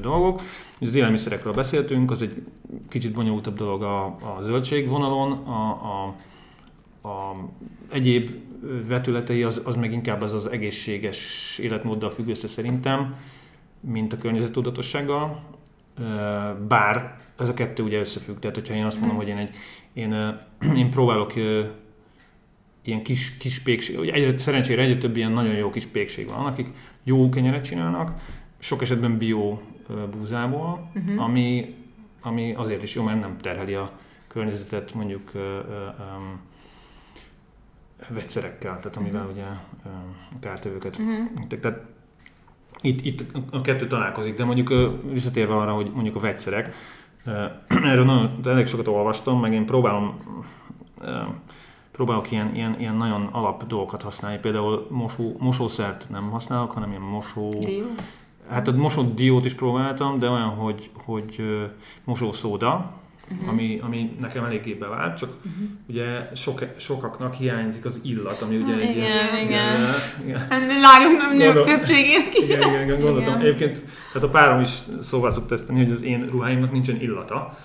dolgok. 0.00 0.42
Az 0.80 0.94
élelmiszerekről 0.94 1.52
beszéltünk, 1.52 2.10
az 2.10 2.22
egy 2.22 2.42
kicsit 2.88 3.12
bonyolultabb 3.12 3.56
dolog 3.56 3.82
a, 3.82 4.04
a 4.04 4.38
zöldségvonalon, 4.42 5.32
a, 5.32 5.70
a, 5.70 6.14
a 7.08 7.36
egyéb 7.90 8.30
vetületei 8.86 9.42
az, 9.42 9.62
az 9.64 9.76
meg 9.76 9.92
inkább 9.92 10.20
az 10.20 10.32
az 10.32 10.46
egészséges 10.46 11.58
életmóddal 11.62 12.10
függ 12.10 12.28
össze 12.28 12.48
szerintem, 12.48 13.14
mint 13.80 14.12
a 14.12 14.18
környezettudatossággal. 14.18 15.42
Bár 16.68 17.16
ez 17.38 17.48
a 17.48 17.54
kettő 17.54 17.82
ugye 17.82 17.98
összefügg, 17.98 18.38
tehát 18.38 18.56
hogyha 18.56 18.74
én 18.74 18.84
azt 18.84 18.98
mondom, 18.98 19.16
hogy 19.16 19.28
én, 19.28 19.36
egy, 19.36 19.54
én, 19.92 20.38
én 20.76 20.90
próbálok 20.90 21.32
ilyen 22.82 23.02
kis, 23.02 23.36
kis 23.36 23.58
pékség, 23.58 23.98
ugye 23.98 24.12
egyre, 24.12 24.38
szerencsére 24.38 24.82
egyre 24.82 24.98
több 24.98 25.16
ilyen 25.16 25.32
nagyon 25.32 25.54
jó 25.54 25.70
kis 25.70 25.86
pékség 25.86 26.26
van, 26.26 26.46
akik 26.46 26.66
jó 27.02 27.28
kenyeret 27.28 27.64
csinálnak, 27.64 28.20
sok 28.60 28.82
esetben 28.82 29.18
bio 29.18 29.58
búzából, 30.18 30.90
Uh-huh. 30.94 31.22
ami, 31.22 31.74
ami 32.20 32.54
azért 32.54 32.82
is 32.82 32.94
jó, 32.94 33.02
mert 33.02 33.20
nem 33.20 33.36
terheli 33.38 33.74
a 33.74 33.90
környezetet 34.28 34.94
mondjuk 34.94 35.30
ö, 35.34 35.58
vegyszerekkel, 38.08 38.76
tehát 38.76 38.96
amivel 38.96 39.28
ugye 39.32 39.44
ö, 39.84 39.88
kártevőket 40.40 40.98
Uh-huh. 40.98 41.46
tehát 41.60 41.80
itt, 42.82 43.04
itt 43.04 43.24
a 43.50 43.60
kettő 43.60 43.86
találkozik, 43.86 44.36
de 44.36 44.44
mondjuk 44.44 44.72
visszatérve 45.12 45.54
arra, 45.56 45.74
hogy 45.74 45.90
mondjuk 45.94 46.16
a 46.16 46.20
vegyszerek, 46.20 46.74
erről 47.90 48.04
nagyon, 48.04 48.40
elég 48.44 48.66
sokat 48.66 48.88
olvastam, 48.88 49.40
meg 49.40 49.52
én 49.52 49.66
próbálom 49.66 50.16
próbálok 51.92 52.30
ilyen, 52.30 52.54
ilyen, 52.54 52.76
ilyen 52.78 52.94
nagyon 52.96 53.26
alap 53.32 53.66
dolgokat 53.66 54.02
használni, 54.02 54.38
például 54.38 54.86
mosó, 54.90 55.36
mosószert 55.38 56.06
nem 56.10 56.30
használok, 56.30 56.70
hanem 56.72 56.90
ilyen 56.90 57.02
mosó... 57.02 57.48
Dió. 57.48 57.84
Hát 58.50 58.68
a 58.68 58.72
mosó 58.72 59.02
diót 59.02 59.44
is 59.44 59.54
próbáltam, 59.54 60.18
de 60.18 60.28
olyan, 60.28 60.48
hogy, 60.48 60.90
hogy 61.04 61.42
mosószóda, 62.04 62.98
Mhm. 63.40 63.48
ami, 63.48 63.78
ami 63.82 64.16
nekem 64.20 64.44
eléggé 64.44 64.72
bevált, 64.74 65.16
csak 65.18 65.28
Uh-huh. 65.36 65.68
ugye 65.88 66.30
sok, 66.34 66.64
sokaknak 66.76 67.34
hiányzik 67.34 67.84
az 67.84 68.00
illat, 68.02 68.40
ami 68.42 68.56
ugye 68.56 68.72
Ah, 68.72 68.78
egy 68.80 68.90
igen, 68.90 68.94
ilyen, 68.96 69.46
igen. 69.46 69.60
ilyen, 70.26 70.46
Lányok, 70.80 71.18
nem 71.18 71.36
nők 71.36 71.44
Gondolom. 71.54 71.66
többségének. 71.68 72.38
igen, 72.38 72.60
igen, 72.60 72.82
igen, 72.82 73.00
gondoltam. 73.00 73.34
Igen. 73.40 73.46
Egyébként, 73.46 73.82
hát 74.12 74.22
a 74.22 74.28
párom 74.28 74.60
is 74.60 74.70
szóval 75.00 75.30
szokta 75.30 75.54
ezt 75.54 75.66
tenni, 75.66 75.84
hogy 75.84 75.92
az 75.92 76.02
én 76.02 76.28
ruháimnak 76.30 76.72
nincsen 76.72 77.00
illata. 77.00 77.58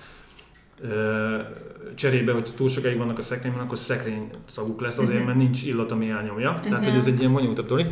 Cserébe, 1.94 2.32
hogy 2.32 2.48
túl 2.56 2.68
sokáig 2.68 2.96
vannak 2.96 3.18
a 3.18 3.22
szekrényben, 3.22 3.62
akkor 3.62 3.78
szekrény 3.78 4.28
szaguk 4.46 4.80
lesz 4.80 4.98
azért, 4.98 5.18
Mhm. 5.18 5.26
mert 5.26 5.38
nincs 5.38 5.62
illat, 5.62 5.90
ami 5.92 6.08
elnyomja. 6.10 6.52
Tehát, 6.62 6.78
Mhm. 6.80 6.88
hogy 6.88 6.98
ez 6.98 7.06
egy 7.06 7.18
ilyen 7.20 7.32
bonyolultabb 7.32 7.66
dolog, 7.66 7.86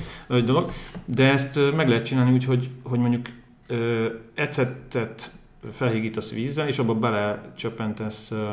dolog. 0.44 0.70
De 1.04 1.24
ezt 1.32 1.58
meg 1.76 1.88
lehet 1.88 2.04
csinálni 2.04 2.32
úgy, 2.32 2.44
hogy, 2.44 2.70
hogy 2.82 2.98
mondjuk 2.98 3.26
ö, 3.66 4.06
ecetet 4.34 5.30
felhígítasz 5.72 6.32
vízzel, 6.32 6.68
és 6.68 6.78
abba 6.78 6.94
belecsöppentesz 6.94 8.30
ö, 8.30 8.50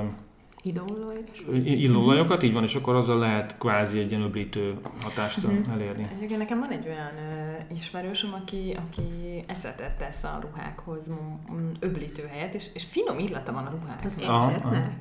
illóolajokat, 1.64 2.44
így 2.44 2.54
van, 2.54 2.64
és 2.64 2.76
akkor 2.76 2.96
azzal 2.96 3.20
lehet 3.20 3.58
kvázi 3.58 4.00
egy 4.00 4.10
ilyen 4.10 4.24
öblítő 4.24 4.74
hatást 5.02 5.44
Mhm. 5.48 5.72
elérni. 5.72 6.08
Egyébként 6.16 6.40
nekem 6.40 6.60
van 6.60 6.70
egy 6.70 6.88
olyan 6.88 7.12
ö, 7.18 7.74
ismerősöm, 7.76 8.34
aki, 8.34 8.78
aki 8.88 9.04
ecetet 9.48 9.98
tesz 9.98 10.24
a 10.24 10.40
ruhákhoz 10.42 11.12
öblítő 11.80 12.24
helyet, 12.32 12.54
és, 12.54 12.66
és 12.74 12.84
finom 12.84 13.20
illata 13.20 13.54
van 13.54 13.66
a 13.66 13.68
Az 13.70 13.82
ruháknak. 13.82 14.30
Aha, 14.30 14.50
ecetnek. 14.52 14.92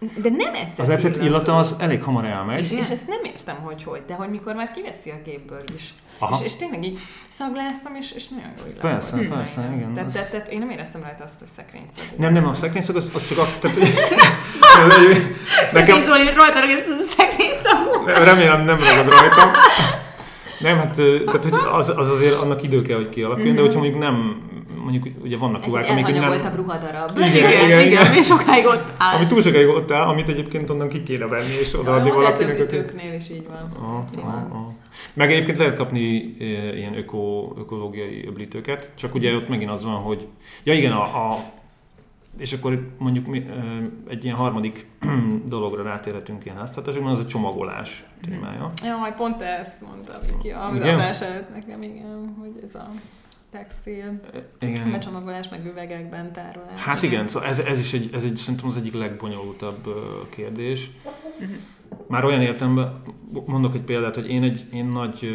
De 0.00 0.28
nem 0.30 0.54
ecet 0.54 0.78
Az 0.78 0.88
ecet 0.88 1.16
illata 1.16 1.58
az 1.58 1.74
elég 1.78 2.02
hamar 2.02 2.24
elmegy. 2.24 2.58
És, 2.58 2.70
Igen? 2.70 2.82
és 2.82 2.90
ezt 2.90 3.08
nem 3.08 3.24
értem, 3.24 3.56
hogy 3.56 3.82
hogy, 3.82 4.02
de 4.06 4.14
hogy 4.14 4.30
mikor 4.30 4.54
már 4.54 4.72
kiveszi 4.72 5.10
a 5.10 5.14
gépből 5.24 5.62
is. 5.76 5.94
Aha. 6.18 6.36
És, 6.38 6.44
és 6.44 6.54
tényleg 6.54 6.84
így 6.84 6.98
szagláztam, 7.28 7.94
és, 7.94 8.12
és 8.12 8.28
nagyon 8.28 8.50
jó 8.58 8.64
illat 8.66 8.80
Persze, 8.80 9.16
volt. 9.16 9.28
persze, 9.28 9.60
Nagyon. 9.60 9.78
igen, 9.78 9.92
Tehát, 9.92 10.12
tehát, 10.12 10.30
tehát, 10.30 10.48
én 10.48 10.58
nem 10.58 10.70
éreztem 10.70 11.02
rajta 11.02 11.24
azt, 11.24 11.38
hogy 11.38 11.48
szekrényszagú. 11.48 12.08
Nem, 12.16 12.32
nem, 12.32 12.46
a 12.46 12.54
szekrényszag 12.54 12.96
az, 12.96 13.10
az 13.14 13.28
csak 13.28 13.38
a... 13.38 13.44
Tehát, 13.60 13.78
nekem. 15.72 16.04
Zoli 16.04 16.24
rajta 16.24 16.60
ragad 16.60 16.78
ezt 16.78 16.88
a 16.88 17.14
szekrény 17.16 17.52
szagú. 17.62 18.04
remélem 18.06 18.64
nem 18.64 18.78
ragad 18.78 19.08
rajtam. 19.08 19.50
Nem, 20.60 20.76
hát 20.76 20.94
tehát, 21.24 21.42
hogy 21.44 21.54
az, 21.72 21.88
az 21.96 22.10
azért 22.10 22.34
annak 22.40 22.62
idő 22.62 22.82
kell, 22.82 22.96
hogy 22.96 23.08
kialakuljon, 23.08 23.54
de 23.54 23.60
hogyha 23.60 23.78
mondjuk 23.78 24.00
nem, 24.00 24.42
mondjuk 24.82 25.06
ugye 25.22 25.36
vannak 25.36 25.66
ruhák, 25.66 25.88
amik 25.90 26.04
nem... 26.04 26.14
elhanyagoltabb 26.14 26.56
ruhadarab. 26.56 27.10
Igen, 27.16 27.34
Igen, 27.34 27.50
igen, 27.64 27.80
igen, 27.86 28.10
igen. 28.12 28.22
sokáig 28.22 28.66
ott 28.66 28.92
áll. 28.96 29.16
Ami 29.16 29.26
túl 29.26 29.42
sokáig 29.42 29.68
ott 29.68 29.90
áll, 29.90 30.06
amit 30.08 30.28
egyébként 30.28 30.70
onnan 30.70 30.88
ki 30.88 31.02
kéne 31.02 31.26
venni, 31.26 31.52
és 31.60 31.74
odaadni 31.74 32.08
Ja, 32.08 32.14
ez 32.14 32.22
valakinek. 32.22 32.50
aki- 32.52 32.60
öblítőknél 32.62 33.14
is 33.14 33.30
így 33.30 33.46
van. 33.48 33.84
Aha. 34.22 34.72
Meg 35.12 35.32
egyébként 35.32 35.58
lehet 35.58 35.76
kapni 35.76 36.36
e, 36.40 36.44
ilyen 36.76 36.96
öko, 36.98 37.52
ökológiai 37.58 38.26
öblítőket, 38.26 38.88
csak 38.94 39.14
ugye 39.14 39.34
ott 39.34 39.48
megint 39.48 39.70
az 39.70 39.84
van, 39.84 39.94
hogy 39.94 40.26
ja 40.62 40.74
igen, 40.74 40.92
a, 40.92 41.02
a 41.28 41.38
és 42.38 42.52
akkor 42.52 42.86
mondjuk 42.98 43.26
mi, 43.26 43.38
e, 43.38 43.52
egy 44.08 44.24
ilyen 44.24 44.36
harmadik 44.36 44.86
dologra 45.48 45.82
rátérhetünk 45.82 46.44
ilyen 46.44 46.56
háztartásokban, 46.56 47.10
az 47.12 47.18
a 47.18 47.26
csomagolás 47.26 48.04
témája. 48.22 48.72
Jaj, 48.84 49.14
pont 49.16 49.40
ezt 49.42 49.76
mondta 49.80 50.18
Viki 50.26 50.50
az 50.50 50.76
Igen? 50.76 50.94
adás 50.94 51.20
előtt 51.20 51.54
nekem, 51.54 51.82
igen, 51.82 52.34
hogy 52.40 52.50
ez 52.64 52.74
a 52.74 52.88
textil 53.50 54.20
Igen. 54.60 54.90
becsomagolás, 54.90 55.48
meg 55.48 55.66
üvegekben 55.66 56.32
tárolás. 56.32 56.80
Hát 56.80 57.02
igen, 57.02 57.28
szóval 57.28 57.48
ez, 57.48 57.58
ez 57.58 57.78
is 57.78 57.92
egy, 57.92 58.10
ez 58.14 58.24
egy, 58.24 58.36
szerintem 58.36 58.68
az 58.68 58.76
egyik 58.76 58.94
legbonyolultabb 58.94 59.88
kérdés. 60.28 60.90
Mhm. 61.40 61.50
Már 62.08 62.24
olyan 62.24 62.42
értelemben, 62.42 63.02
mondok 63.46 63.74
egy 63.74 63.82
példát, 63.82 64.14
hogy 64.14 64.28
én 64.30 64.42
egy 64.42 64.66
én 64.72 64.84
nagy 64.86 65.28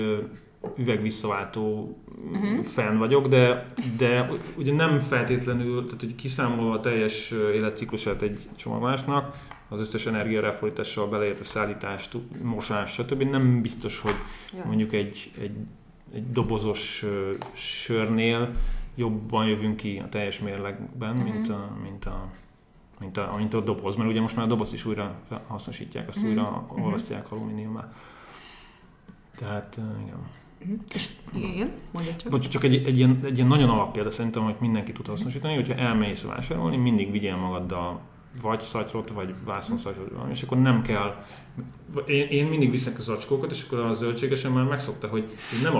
üvegvisszaváltó 0.77 1.97
Mhm. 2.31 2.59
fan 2.59 2.97
vagyok, 2.97 3.27
de, 3.27 3.65
de 3.97 4.29
ugye 4.57 4.73
nem 4.73 4.99
feltétlenül, 4.99 5.85
tehát 5.85 5.99
hogy 6.01 6.15
kiszámolva 6.15 6.73
a 6.73 6.79
teljes 6.79 7.31
életciklusát 7.31 8.21
egy 8.21 8.39
csomagolásnak, 8.55 9.37
az 9.69 9.79
összes 9.79 10.05
energia 10.05 10.41
ráfordítással 10.41 11.07
beleértve 11.07 11.45
szállítást, 11.45 12.17
mosás, 12.43 12.91
stb. 12.91 13.21
nem 13.21 13.61
biztos, 13.61 13.99
hogy 13.99 14.13
Ja. 14.57 14.63
mondjuk 14.65 14.93
egy, 14.93 15.31
egy, 15.41 15.51
egy 16.13 16.31
dobozos 16.31 17.05
sörnél 17.53 18.51
jobban 18.95 19.47
jövünk 19.47 19.75
ki 19.75 20.01
a 20.05 20.09
teljes 20.09 20.39
mérlegben, 20.39 21.15
Mhm. 21.15 21.23
mint, 21.23 21.49
a, 21.49 21.69
mint, 21.83 22.05
a, 22.05 22.29
mint, 22.99 23.17
a, 23.17 23.33
mint 23.37 23.53
a 23.53 23.61
doboz, 23.61 23.95
mert 23.95 24.09
ugye 24.09 24.21
most 24.21 24.35
már 24.35 24.45
a 24.45 24.49
dobozt 24.49 24.73
is 24.73 24.85
újra 24.85 25.15
hasznosítják, 25.47 26.07
azt 26.07 26.17
Mhm. 26.19 26.27
újra 26.27 26.65
Mhm. 26.71 26.83
olvasztják 26.83 27.31
alumíniumá. 27.31 27.93
Tehát, 29.37 29.77
igen. 30.03 30.17
Mhm. 30.65 30.73
És 30.93 31.09
igen, 31.33 31.71
mondja 31.93 32.15
csak. 32.15 32.31
Bocs, 32.31 32.47
csak 32.49 32.63
egy, 32.63 32.75
egy, 32.85 32.97
ilyen, 32.97 33.19
egy 33.23 33.35
ilyen 33.35 33.47
nagyon 33.47 33.69
alappélda 33.69 34.11
szerintem, 34.11 34.43
hogy 34.43 34.55
mindenki 34.59 34.91
tud 34.91 35.07
hasznosítani, 35.07 35.55
hogyha 35.55 35.73
elmész 35.73 36.21
vásárolni, 36.21 36.77
mindig 36.77 37.11
vigyél 37.11 37.35
magaddal 37.35 37.99
vagy 38.41 38.61
szatyrot, 38.61 39.09
vagy 39.09 39.33
vászonszatyrot, 39.45 40.11
és 40.31 40.41
akkor 40.41 40.61
nem 40.61 40.81
kell. 40.81 41.23
Én, 42.07 42.27
én 42.27 42.45
mindig 42.45 42.71
viszek 42.71 42.97
a 42.97 43.01
zacskókat, 43.01 43.51
és 43.51 43.63
akkor 43.63 43.79
a 43.79 43.93
zöldségesen 43.93 44.51
már 44.51 44.63
megszokta, 44.63 45.07
hogy 45.07 45.23
hogy 45.49 45.61
nem 45.63 45.75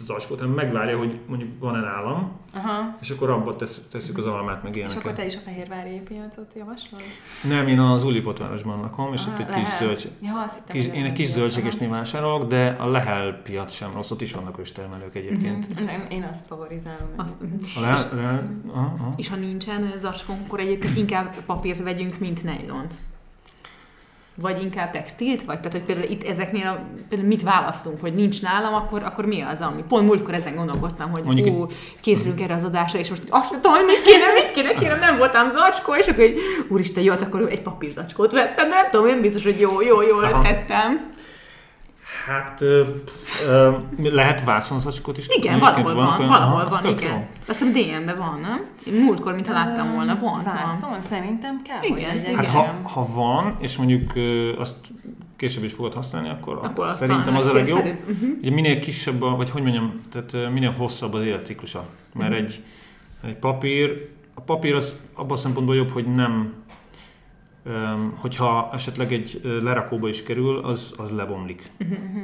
ad 0.00 0.06
zacskót, 0.06 0.38
hanem 0.38 0.54
megvárja, 0.54 0.98
hogy 0.98 1.18
mondjuk 1.28 1.50
van-e 1.58 1.80
nálam, 1.80 2.32
Aha. 2.54 2.94
és 3.00 3.10
akkor 3.10 3.30
abba 3.30 3.56
tesz, 3.56 3.80
tesszük 3.90 4.18
az 4.18 4.26
almát, 4.26 4.62
meg 4.62 4.76
És 4.76 4.82
akkor 4.82 4.94
ilyeneket. 4.94 5.14
te 5.14 5.24
is 5.24 5.36
a 5.36 5.38
Fehérvári 5.38 6.00
piacot 6.00 6.52
javaslod? 6.56 7.00
Nem, 7.48 7.66
én 7.68 7.78
az 7.78 8.04
Ulipotvárosban 8.04 8.80
lakom, 8.80 9.12
és 9.12 9.20
ott 9.20 9.26
Aha, 9.28 9.38
egy 9.38 9.46
kis 9.46 9.54
Lehel. 9.62 9.78
zöldség. 9.78 10.10
Ja, 10.22 10.42
azt 10.46 10.54
hittem, 10.54 10.76
Kis, 10.76 10.86
én 10.94 11.04
egy 11.04 11.12
kis 11.12 11.30
zöldségesnél 11.30 11.88
vásárolok, 11.88 12.48
de 12.48 12.76
a 12.78 12.86
Lehel 12.86 13.32
piac 13.32 13.72
sem 13.72 13.92
rossz, 13.94 14.10
ott 14.10 14.20
is 14.20 14.32
vannak 14.32 14.58
őstermelők 14.58 15.14
egyébként. 15.14 15.74
Mhm. 15.74 15.84
Nem, 15.84 16.06
én 16.08 16.22
azt 16.22 16.46
favorizálom. 16.46 17.08
Azt, 17.16 17.40
mhm. 17.40 17.52
A 17.76 17.80
Lehel, 17.80 18.08
Lehel, 18.14 18.50
aha, 18.72 18.92
aha. 18.98 19.12
És 19.16 19.28
ha 19.28 19.36
nincsen 19.36 19.92
zacskónk, 19.96 20.40
akkor 20.46 20.60
egyébként 20.60 20.96
inkább 20.98 21.34
papírt 21.46 21.82
vegyünk, 21.82 22.18
mint 22.18 22.44
nejlont. 22.44 22.94
Vagy 24.40 24.62
inkább 24.62 24.90
textilt, 24.90 25.42
vagy 25.42 25.56
tehát, 25.56 25.72
hogy 25.72 25.82
például 25.82 26.10
itt 26.10 26.22
ezeknél, 26.22 26.66
a, 26.66 26.80
például 27.08 27.28
mit 27.28 27.42
választunk, 27.42 28.00
hogy 28.00 28.14
nincs 28.14 28.42
nálam, 28.42 28.74
akkor, 28.74 29.02
akkor 29.02 29.26
mi 29.26 29.40
az, 29.40 29.60
ami... 29.60 29.82
Pont 29.88 30.06
múltkor 30.06 30.34
ezen 30.34 30.54
gondolkoztam, 30.54 31.10
hogy 31.10 31.22
Mondjuk 31.22 31.46
ú, 31.46 31.66
készülünk 32.00 32.40
erre 32.40 32.54
az 32.54 32.64
adásra, 32.64 32.98
és 32.98 33.08
most 33.08 33.22
azt 33.28 33.50
tudom, 33.50 33.72
hogy 33.72 33.84
mit 33.84 34.02
kéne, 34.02 34.32
mit 34.32 34.50
kéne, 34.50 34.72
kéne, 34.72 34.98
nem 34.98 35.16
voltam 35.16 35.50
zacskó, 35.50 35.94
és 35.94 36.06
akkor 36.06 36.22
egy, 36.22 36.38
úristen, 36.68 37.02
jó, 37.02 37.10
hát 37.10 37.22
akkor 37.22 37.48
egy 37.50 37.62
papírzacskót 37.62 38.32
vettem, 38.32 38.68
de 38.68 38.74
nem 38.74 38.90
tudom, 38.90 39.06
én 39.06 39.20
biztos, 39.20 39.44
hogy 39.44 39.60
jó, 39.60 39.82
jó, 39.82 40.02
jól 40.02 40.38
tettem. 40.38 41.10
Hát 42.28 42.60
ö, 42.60 42.84
ö, 43.48 43.70
lehet 44.02 44.44
vászonzacskót 44.44 45.18
is 45.18 45.26
Igen, 45.28 45.58
valahol 45.58 45.94
van, 45.94 45.96
olyan- 46.18 46.28
valahol 46.28 46.60
Aha, 46.60 46.80
van, 46.82 46.92
igen. 46.92 47.10
jó. 47.12 47.26
Azt 47.48 47.58
hiszem 47.64 47.72
DM-ben 47.72 48.18
van, 48.18 48.40
nem? 48.40 48.64
Múltkor, 49.04 49.34
mintha 49.34 49.52
láttam 49.52 49.92
volna, 49.94 50.18
van, 50.20 50.32
van. 50.44 50.54
Vászon, 50.54 51.00
szerintem 51.02 51.62
kell, 51.62 51.78
hogy 51.78 51.98
Igen, 51.98 52.16
legyen. 52.16 52.34
Hát 52.34 52.46
ha, 52.46 52.74
ha 52.82 53.06
van, 53.14 53.56
és 53.60 53.76
mondjuk 53.76 54.12
ö, 54.14 54.56
azt 54.60 54.76
később 55.36 55.64
is 55.64 55.72
fogod 55.72 55.94
használni, 55.94 56.28
akkor, 56.28 56.58
Akkor 56.62 56.84
azt 56.84 56.98
szerintem 56.98 57.36
az 57.36 57.46
a 57.46 57.52
legjobb. 57.52 57.88
Ugye 58.40 58.50
minél 58.50 58.78
kisebb, 58.78 59.22
a, 59.22 59.36
vagy 59.36 59.50
hogy 59.50 59.62
mondjam, 59.62 60.00
tehát 60.10 60.52
minél 60.52 60.70
hosszabb 60.72 61.14
az 61.14 61.22
életciklusa. 61.24 61.84
Mert 62.14 62.30
Mhm. 62.30 62.38
egy, 62.44 62.62
egy 63.24 63.36
papír, 63.36 64.08
a 64.34 64.40
papír 64.40 64.74
az 64.74 64.94
abban 65.14 65.32
a 65.32 65.36
szempontból 65.36 65.76
jobb, 65.76 65.90
hogy 65.90 66.06
nem, 66.06 66.52
hogyha 68.14 68.70
esetleg 68.72 69.12
egy 69.12 69.40
lerakóba 69.42 70.08
is 70.08 70.22
kerül, 70.22 70.58
az, 70.58 70.94
az 70.96 71.10
lebomlik. 71.10 71.62
Mhm. 71.76 72.18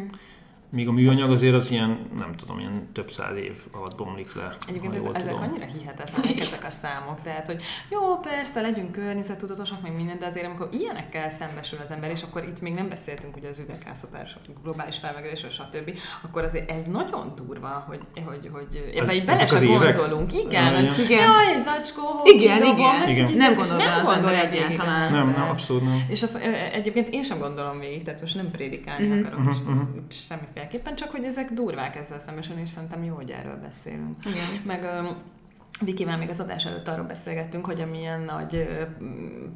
Míg 0.75 0.89
a 0.89 0.93
műanyag 0.93 1.31
azért 1.31 1.55
az 1.55 1.71
ilyen, 1.71 1.99
nem 2.17 2.33
tudom, 2.37 2.59
ilyen 2.59 2.89
több 2.93 3.11
száz 3.11 3.37
év 3.37 3.57
alatt 3.73 3.97
bomlik 3.97 4.35
le. 4.35 4.57
Egyébként 4.69 4.95
ez, 4.95 5.05
ezek 5.05 5.35
tudom. 5.35 5.49
annyira 5.49 5.65
hihetetlenek 5.65 6.41
ezek 6.41 6.65
a 6.65 6.71
számok. 6.71 7.21
Tehát, 7.21 7.47
hogy 7.47 7.63
jó, 7.89 8.19
persze, 8.19 8.61
legyünk 8.61 8.93
környezetudatosak, 8.93 9.83
meg 9.83 9.95
minden, 9.95 10.19
de 10.19 10.27
azért 10.27 10.47
amikor 10.47 10.69
ilyenekkel 10.73 11.31
szembesül 11.31 11.79
az 11.83 11.91
ember, 11.91 12.11
és 12.11 12.23
akkor 12.23 12.45
itt 12.45 12.61
még 12.61 12.75
nem 12.75 12.89
beszéltünk 12.89 13.37
ugye 13.37 13.49
az 13.49 13.59
üvegházhatás, 13.59 14.37
globális 14.63 14.99
felmelegedésről, 14.99 15.51
stb., 15.51 15.99
akkor 16.23 16.43
azért 16.43 16.71
ez 16.71 16.83
nagyon 16.85 17.33
durva, 17.37 17.85
hogy, 17.89 18.01
hogy, 18.25 18.51
hogy 18.53 18.93
ebbe 18.97 19.15
így 19.15 19.25
bele 19.25 19.47
se 19.47 19.67
gondolunk. 19.67 20.33
Igen, 20.33 20.75
hogy 20.75 20.99
igen. 21.05 21.19
jaj, 21.19 21.61
zacskó, 21.63 22.03
igen, 22.25 22.63
igen, 22.65 23.09
igen. 23.09 23.33
Nem 23.33 23.55
gondol 23.55 23.77
nem 23.77 24.07
az 24.07 24.17
ember 24.17 24.35
egyáltalán. 24.35 25.13
Nem, 25.13 25.29
nem, 25.29 25.49
abszolút 25.49 25.83
nem. 25.83 26.05
És 26.09 26.23
azt 26.23 26.37
egyébként 26.73 27.09
én 27.09 27.23
sem 27.23 27.39
gondolom 27.39 27.79
végig, 27.79 28.03
tehát 28.03 28.21
most 28.21 28.35
nem 28.35 28.51
prédikálni 28.51 29.07
mm-hmm. 29.07 29.25
akarok, 29.25 29.41
mm-hmm. 29.41 30.07
Semmiféleképpen, 30.65 30.95
csak 30.95 31.11
hogy 31.11 31.25
ezek 31.25 31.51
durvák 31.51 31.97
ezzel 31.97 32.19
szembesen, 32.19 32.59
és 32.59 32.69
szerintem 32.69 33.05
jó, 33.05 33.15
hogy 33.15 33.31
erről 33.31 33.57
beszélünk. 33.57 34.17
Igen. 34.25 34.63
Meg 34.65 34.85
Vikivel 35.81 36.19
még 36.19 36.29
az 36.29 36.41
adás 36.41 36.65
előtt 36.65 36.89
arról 36.89 37.05
beszélgettünk, 37.05 37.67
hogy 37.67 37.81
amilyen 37.81 38.21
nagy 38.21 38.55
ö, 38.55 38.83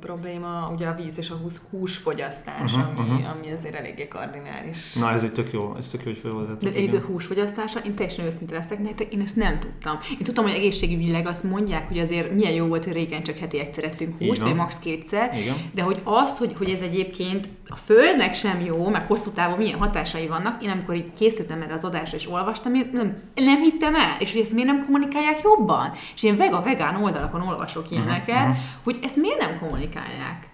probléma 0.01 0.71
ugye 0.75 0.87
a 0.87 0.95
víz 0.95 1.19
és 1.19 1.31
a 1.31 1.35
hús, 1.35 1.55
húsfogyasztás, 1.71 2.75
uh-huh, 2.75 2.99
ami, 2.99 3.11
uh-huh. 3.11 3.37
ami 3.37 3.53
azért 3.53 3.75
eléggé 3.75 4.09
kardinális. 4.09 4.95
Na 4.95 5.11
ez 5.11 5.23
egy 5.23 5.33
tök 5.33 5.53
jó, 5.53 5.75
ez 5.77 5.89
tök 5.89 6.01
jó, 6.05 6.11
hogy 6.11 6.21
felhozzátjuk. 6.21 6.73
De 6.73 6.79
egy 6.79 7.01
húsfogyasztása, 7.07 7.81
én 7.81 7.95
teljesen 7.95 8.25
őszinte 8.25 8.55
leszek 8.55 8.79
nektek, 8.79 9.13
én 9.13 9.21
ezt 9.21 9.37
nem 9.37 9.61
tudtam. 9.61 9.99
Én 10.11 10.19
tudtam, 10.25 10.45
hogy 10.45 10.55
egészségügyileg 10.55 11.27
azt 11.27 11.45
mondják, 11.45 11.89
hogy 11.89 11.99
azért 11.99 12.33
milyen 12.35 12.53
jó 12.53 12.67
volt, 12.67 12.85
hogy 12.85 12.93
régen 12.93 13.23
csak 13.23 13.37
heti 13.37 13.59
egyszer 13.59 13.85
ettünk 13.85 14.19
húst, 14.19 14.43
vagy 14.43 14.55
max. 14.55 14.79
kétszer, 14.79 15.35
Igen. 15.41 15.57
de 15.73 15.83
hogy 15.83 16.01
azt, 16.05 16.39
hogy, 16.39 16.55
hogy 16.59 16.71
ez 16.71 16.81
egyébként 16.81 17.49
a 17.67 17.77
földnek 17.77 18.35
sem 18.35 18.61
jó, 18.61 18.89
meg 18.89 19.07
hosszú 19.07 19.31
távon 19.31 19.59
milyen 19.59 19.79
hatásai 19.79 20.27
vannak, 20.27 20.63
én 20.63 20.71
amikor 20.71 20.95
itt 20.95 21.15
készültem 21.15 21.63
erre 21.63 21.75
az 21.75 21.85
adásra 21.85 22.17
és 22.17 22.31
olvastam, 22.31 22.75
én 22.75 22.91
nem, 22.93 23.15
nem 23.35 23.61
hittem 23.61 23.95
el, 23.95 24.17
és 24.19 24.33
hogy 24.33 24.41
ezt 24.41 24.53
miért 24.53 24.69
nem 24.69 24.85
kommunikálják 24.85 25.41
jobban 25.43 25.93
és 26.15 26.23
én 26.23 26.37
vega 26.37 26.61
vegán 26.61 27.03
oldalakon 27.03 27.41
olvasok 27.41 27.85
mhm, 27.85 27.95
ilyeneket, 27.95 28.47
uh-huh. 28.47 28.57
hogy 28.83 28.99
ezt 29.03 29.17
miért 29.17 29.41
nem 29.41 29.59
kommunikálják? 29.59 30.49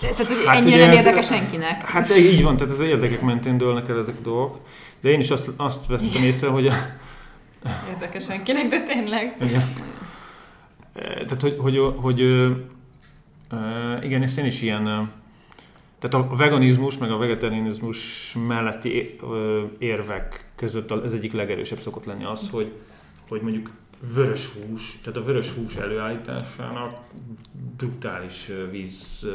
Tehát, 0.00 0.16
hogy 0.16 0.44
hát 0.46 0.56
ennyire 0.56 0.86
nem 0.86 0.92
érdekel 0.96 1.22
senkinek. 1.22 1.84
Hát 1.88 2.16
így 2.16 2.42
van, 2.42 2.56
tehát 2.56 2.72
ez 2.72 2.80
az 2.80 2.86
érdekek 2.86 3.20
mentén 3.20 3.58
dőlnek 3.58 3.88
el 3.88 3.98
ezek 3.98 4.14
a 4.18 4.22
dolgok. 4.22 4.60
De 5.00 5.10
én 5.10 5.18
is 5.18 5.30
azt, 5.30 5.50
azt 5.56 5.86
vettem 5.86 6.22
észre, 6.22 6.48
hogy... 6.48 6.66
A... 6.66 6.72
Érdekel 7.88 8.20
senkinek, 8.20 8.68
de 8.68 8.82
tényleg. 8.82 9.36
Igen. 9.40 9.62
Tehát, 10.94 11.40
hogy, 11.40 11.56
hogy, 11.58 11.78
hogy, 11.78 11.96
hogy 11.96 12.20
igen, 14.04 14.22
ezt 14.22 14.38
én 14.38 14.44
is 14.44 14.62
ilyen... 14.62 14.84
Tehát 15.98 16.26
a 16.30 16.36
veganizmus, 16.36 16.98
meg 16.98 17.10
a 17.10 17.16
vegetarianizmus 17.16 18.32
melletti 18.48 19.18
érvek 19.78 20.44
között 20.56 20.90
az 20.90 21.12
egyik 21.12 21.32
legerősebb 21.32 21.78
szokott 21.78 22.04
lenni 22.04 22.24
az, 22.24 22.50
hogy, 22.50 22.72
hogy 23.28 23.40
mondjuk 23.40 23.70
vörös 24.12 24.48
hús, 24.48 24.98
tehát 25.02 25.18
a 25.18 25.24
vörös 25.24 25.50
hús 25.50 25.74
előállításának 25.74 27.00
brutális 27.76 28.50
víz 28.70 29.26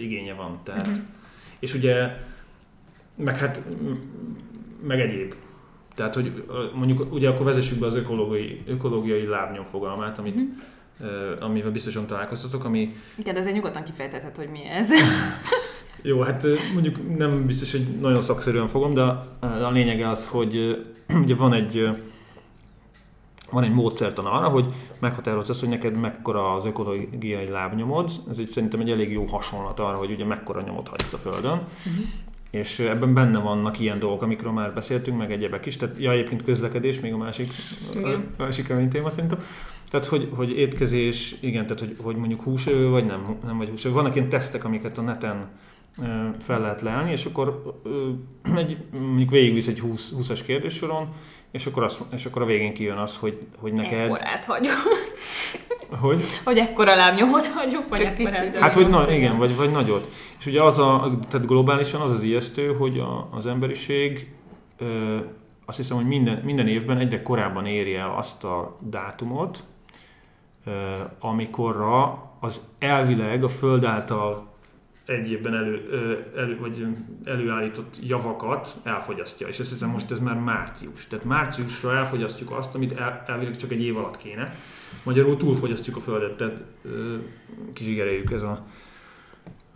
igénye 0.00 0.34
van. 0.34 0.60
Tehát, 0.64 0.86
uh-huh. 0.86 1.02
És 1.58 1.74
ugye, 1.74 2.16
meg 3.14 3.38
hát, 3.38 3.62
meg 4.82 5.00
egyéb. 5.00 5.34
Tehát, 5.94 6.14
hogy 6.14 6.44
mondjuk 6.74 7.12
ugye 7.12 7.28
akkor 7.28 7.46
vezessük 7.46 7.78
be 7.78 7.86
az 7.86 7.94
ökológiai, 7.94 8.62
ökológiai 8.66 9.26
lábnyom 9.26 9.64
fogalmát, 9.64 10.18
amit 10.18 10.40
uh-huh. 11.00 11.44
amivel 11.44 11.70
biztosan 11.70 12.06
találkoztatok, 12.06 12.64
ami... 12.64 12.94
Igen, 13.16 13.34
de 13.34 13.40
ezért 13.40 13.54
nyugodtan 13.54 13.82
kifejtethet, 13.82 14.36
hogy 14.36 14.48
mi 14.48 14.64
ez. 14.64 14.90
Jó, 16.02 16.20
hát 16.20 16.46
mondjuk 16.72 17.16
nem 17.16 17.46
biztos, 17.46 17.72
hogy 17.72 17.86
nagyon 18.00 18.22
szakszerűen 18.22 18.66
fogom, 18.66 18.94
de 18.94 19.02
a 19.40 19.70
lényege 19.72 20.10
az, 20.10 20.26
hogy 20.26 20.84
ugye 21.22 21.34
van 21.34 21.52
egy 21.52 21.88
van 23.50 23.62
egy 23.62 23.72
módszertan 23.72 24.26
arra, 24.26 24.48
hogy 24.48 24.64
meghatározza 25.00 25.50
azt, 25.50 25.60
hogy 25.60 25.68
neked 25.68 25.96
mekkora 25.96 26.54
az 26.54 26.64
ökológiai 26.64 27.48
lábnyomod. 27.48 28.10
Ez 28.30 28.38
egy 28.38 28.48
szerintem 28.48 28.80
egy 28.80 28.90
elég 28.90 29.12
jó 29.12 29.24
hasonlat 29.24 29.80
arra, 29.80 29.96
hogy 29.96 30.10
ugye 30.10 30.24
mekkora 30.24 30.60
nyomot 30.60 30.88
hagysz 30.88 31.12
a 31.12 31.16
Földön. 31.16 31.52
Uh-huh. 31.52 32.04
És 32.50 32.78
ebben 32.78 33.14
benne 33.14 33.38
vannak 33.38 33.80
ilyen 33.80 33.98
dolgok, 33.98 34.22
amikről 34.22 34.52
már 34.52 34.74
beszéltünk, 34.74 35.18
meg 35.18 35.32
egyebek 35.32 35.66
is. 35.66 35.76
Tehát 35.76 35.98
ja, 35.98 36.10
egyébként 36.10 36.44
közlekedés, 36.44 37.00
még 37.00 37.12
a 37.12 37.16
másik, 37.16 37.48
a 38.02 38.18
másik 38.38 38.66
kemény 38.66 38.88
téma 38.88 39.10
szerintem. 39.10 39.44
Tehát, 39.90 40.06
hogy, 40.06 40.28
hogy 40.34 40.50
étkezés, 40.50 41.34
igen, 41.40 41.66
tehát, 41.66 41.80
hogy, 41.80 41.96
hogy 42.02 42.16
mondjuk 42.16 42.42
húsevő, 42.42 42.88
vagy 42.88 43.06
nem, 43.06 43.36
nem 43.44 43.58
vagy 43.58 43.68
húsevő. 43.68 43.94
Vannak 43.94 44.14
ilyen 44.14 44.28
tesztek, 44.28 44.64
amiket 44.64 44.98
a 44.98 45.02
neten 45.02 45.48
fel 46.38 46.60
lehet 46.60 46.80
leállni, 46.80 47.10
és 47.10 47.24
akkor 47.24 47.74
egy, 48.56 48.76
mondjuk 49.00 49.30
végigvisz 49.30 49.66
egy 49.66 49.80
20, 49.80 50.12
20-as 50.18 50.40
kérdéssoron, 50.46 51.08
és 51.56 51.66
akkor, 51.66 51.82
az, 51.82 51.98
és 52.12 52.26
akkor 52.26 52.42
a 52.42 52.44
végén 52.44 52.72
kijön 52.74 52.96
az, 52.96 53.16
hogy, 53.16 53.38
hogy 53.58 53.72
neked... 53.72 53.98
Ekkorát 53.98 54.44
hagyok. 54.44 54.74
Hogy? 56.00 56.20
Hogy 56.44 56.58
ekkora 56.58 56.94
lábnyomot 56.94 57.46
hagyok, 57.46 57.88
vagy 57.88 58.00
ekkorát. 58.00 58.56
Hát, 58.56 58.74
vagy 58.74 58.88
na, 58.88 59.12
igen, 59.12 59.36
vagy, 59.36 59.56
vagy 59.56 59.70
nagyot. 59.70 60.10
És 60.38 60.46
ugye 60.46 60.62
az 60.62 60.78
a, 60.78 61.18
tehát 61.28 61.46
globálisan 61.46 62.00
az 62.00 62.10
az 62.10 62.22
ijesztő, 62.22 62.74
hogy 62.74 62.98
a, 62.98 63.28
az 63.30 63.46
emberiség 63.46 64.32
ö, 64.78 65.16
azt 65.66 65.76
hiszem, 65.76 65.96
hogy 65.96 66.06
minden, 66.06 66.42
minden 66.44 66.68
évben 66.68 66.98
egyre 66.98 67.22
korábban 67.22 67.66
érje 67.66 68.00
el 68.00 68.14
azt 68.16 68.44
a 68.44 68.76
dátumot, 68.80 69.62
ö, 70.66 70.70
amikorra 71.20 72.22
az 72.40 72.68
elvileg 72.78 73.44
a 73.44 73.48
Föld 73.48 73.84
által 73.84 74.46
egy 75.06 75.30
évben 75.30 75.54
elő, 75.54 75.88
elő, 76.36 76.58
vagy 76.58 76.86
előállított 77.24 77.96
javakat 78.02 78.68
elfogyasztja. 78.82 79.46
És 79.46 79.60
azt 79.60 79.70
hiszem 79.70 79.88
most 79.88 80.10
ez 80.10 80.18
már 80.18 80.34
március. 80.34 81.06
Tehát 81.06 81.24
márciusra 81.24 81.96
elfogyasztjuk 81.96 82.50
azt, 82.50 82.74
amit 82.74 82.98
el, 82.98 83.24
elvileg 83.26 83.56
csak 83.56 83.72
egy 83.72 83.82
év 83.82 83.96
alatt 83.96 84.16
kéne. 84.16 84.54
Magyarul 85.02 85.36
túlfogyasztjuk 85.36 85.96
a 85.96 86.00
Földet, 86.00 86.36
tehát 86.36 86.62
kizsigereljük 87.72 88.32
ez 88.32 88.42
a 88.42 88.66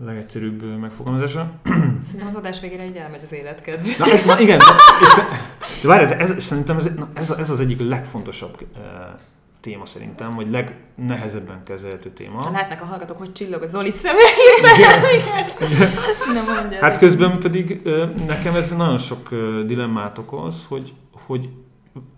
legegyszerűbb 0.05 0.79
megfogalmazása. 0.79 1.53
Szerintem 2.05 2.27
az 2.27 2.35
adás 2.35 2.61
végére 2.61 2.85
így 2.85 2.97
elmegy 2.97 3.21
az 3.23 3.33
életkedv. 3.33 3.87
Na, 3.99 4.05
ez, 4.05 4.25
na 4.25 4.41
igen, 4.41 4.61
és, 5.01 5.23
de 5.83 5.89
várj, 5.89 6.13
ez, 6.13 6.43
szerintem 6.43 6.77
ez, 6.77 6.85
na, 6.97 7.09
ez, 7.15 7.31
ez 7.31 7.51
az 7.51 7.61
egyik 7.61 7.81
legfontosabb 7.81 8.67
téma 9.61 9.87
szerintem, 9.87 10.35
vagy 10.35 10.51
legnehezebben 10.51 11.63
kezelhető 11.63 12.11
téma. 12.11 12.51
Látnak 12.51 12.81
a 12.81 12.85
hallgatók, 12.85 13.17
hogy 13.17 13.33
csillog 13.33 13.63
a 13.63 13.67
Zoli 13.67 13.91
szemeiben. 13.91 15.51
hát 16.81 16.99
közben 16.99 17.39
pedig 17.39 17.81
nekem 18.27 18.55
ez 18.55 18.77
nagyon 18.77 18.99
sok 18.99 19.29
dilemmát 19.67 20.19
okoz, 20.19 20.65
hogy, 20.69 20.93
hogy, 21.27 21.49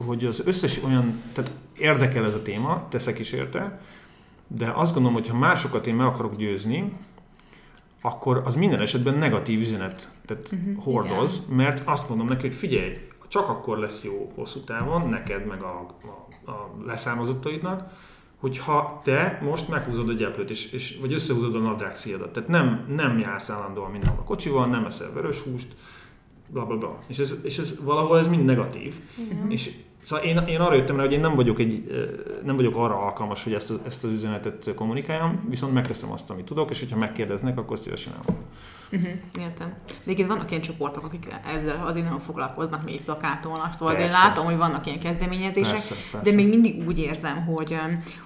hogy 0.07 0.25
az 0.25 0.43
összes 0.45 0.83
olyan, 0.85 1.23
tehát 1.33 1.51
érdekel 1.79 2.25
ez 2.25 2.35
a 2.35 2.43
téma, 2.43 2.87
teszek 2.89 3.19
is 3.19 3.33
érte, 3.33 3.81
de 4.47 4.73
azt 4.75 4.95
gondolom, 4.95 5.19
hogy 5.19 5.29
ha 5.29 5.37
másokat 5.37 5.87
én 5.87 5.95
meg 5.95 6.07
akarok 6.07 6.37
győzni, 6.37 6.93
akkor 8.01 8.43
az 8.45 8.55
minden 8.55 8.81
esetben 8.81 9.15
negatív 9.15 9.61
üzenet 9.61 10.11
tehát 10.27 10.53
uh-huh, 10.53 10.85
hordoz, 10.85 11.43
igen. 11.45 11.57
mert 11.57 11.83
azt 11.85 12.09
mondom 12.09 12.29
neki, 12.29 12.47
hogy 12.47 12.57
figyelj, 12.57 12.93
csak 13.33 13.49
akkor 13.49 13.79
lesz 13.79 14.05
jó 14.05 14.33
hosszú 14.35 14.61
távon, 14.61 15.09
neked 15.09 15.47
meg 15.47 15.63
a, 15.63 15.87
a 16.03 16.23
a 16.45 16.85
leszármazottaidnak, 16.87 17.91
hogyha 18.37 19.01
te 19.05 19.41
most 19.43 19.69
meghúzod 19.69 20.09
a 20.09 20.13
gyeplőt, 20.13 20.51
és, 20.51 20.73
és, 20.73 20.99
vagy 21.01 21.13
összehúzod 21.13 21.55
a 21.55 21.59
nadrágszíjadat. 21.59 22.33
Tehát 22.33 22.49
nem, 22.49 22.85
nem 22.89 23.19
jársz 23.19 23.51
állandóan 23.51 23.91
mindenhol 23.91 24.21
a 24.21 24.25
kocsival, 24.25 24.67
nem 24.67 24.85
eszel 24.85 25.13
vörös 25.13 25.39
húst, 25.39 25.75
bla 26.49 26.67
bla 26.67 26.77
bla. 26.77 26.99
És 27.07 27.19
ez, 27.19 27.35
és 27.43 27.59
ez 27.59 27.85
valahol 27.85 28.19
ez 28.19 28.27
mind 28.27 28.45
negatív. 28.45 28.95
Uh-huh. 29.19 29.53
És 29.53 29.71
Szóval 30.05 30.25
én, 30.25 30.37
én 30.37 30.61
arra 30.61 30.75
jöttem 30.75 30.97
rá, 30.97 31.03
hogy 31.03 31.13
én 31.13 31.21
nem 31.21 31.35
vagyok, 31.35 31.59
egy, 31.59 31.85
nem 32.45 32.57
vagyok 32.57 32.77
arra 32.77 32.97
alkalmas, 32.97 33.45
hogy 33.45 33.53
ezt, 33.55 33.73
ezt 33.87 34.05
az 34.05 34.11
üzenetet 34.11 34.75
kommunikáljon, 34.75 35.41
viszont 35.49 35.73
megteszem 35.73 36.13
azt, 36.13 36.31
amit 36.31 36.45
tudok, 36.45 36.71
és 36.71 36.79
hogyha 36.79 36.97
megkérdeznek, 36.97 37.59
akkor 37.59 37.79
szívesen 37.79 38.13
elmondom. 38.13 38.51
Uh-huh, 38.93 39.11
értem. 39.41 39.75
De 40.05 40.11
igen, 40.13 40.29
vannak 40.29 40.51
ilyen 40.51 40.63
csoportok, 40.63 41.05
akik 41.05 41.27
ezzel 41.55 41.87
azért 41.87 42.09
nem 42.09 42.19
foglalkoznak, 42.19 42.85
még 42.85 43.03
plakátolnak, 43.03 43.75
szóval 43.75 43.95
persze. 43.95 44.09
azért 44.09 44.25
látom, 44.25 44.45
hogy 44.45 44.57
vannak 44.57 44.87
ilyen 44.87 44.99
kezdeményezések, 44.99 45.73
persze, 45.73 45.95
persze. 45.95 46.31
de 46.31 46.37
még 46.37 46.49
mindig 46.49 46.87
úgy 46.87 46.99
érzem, 46.99 47.45
hogy, 47.45 47.79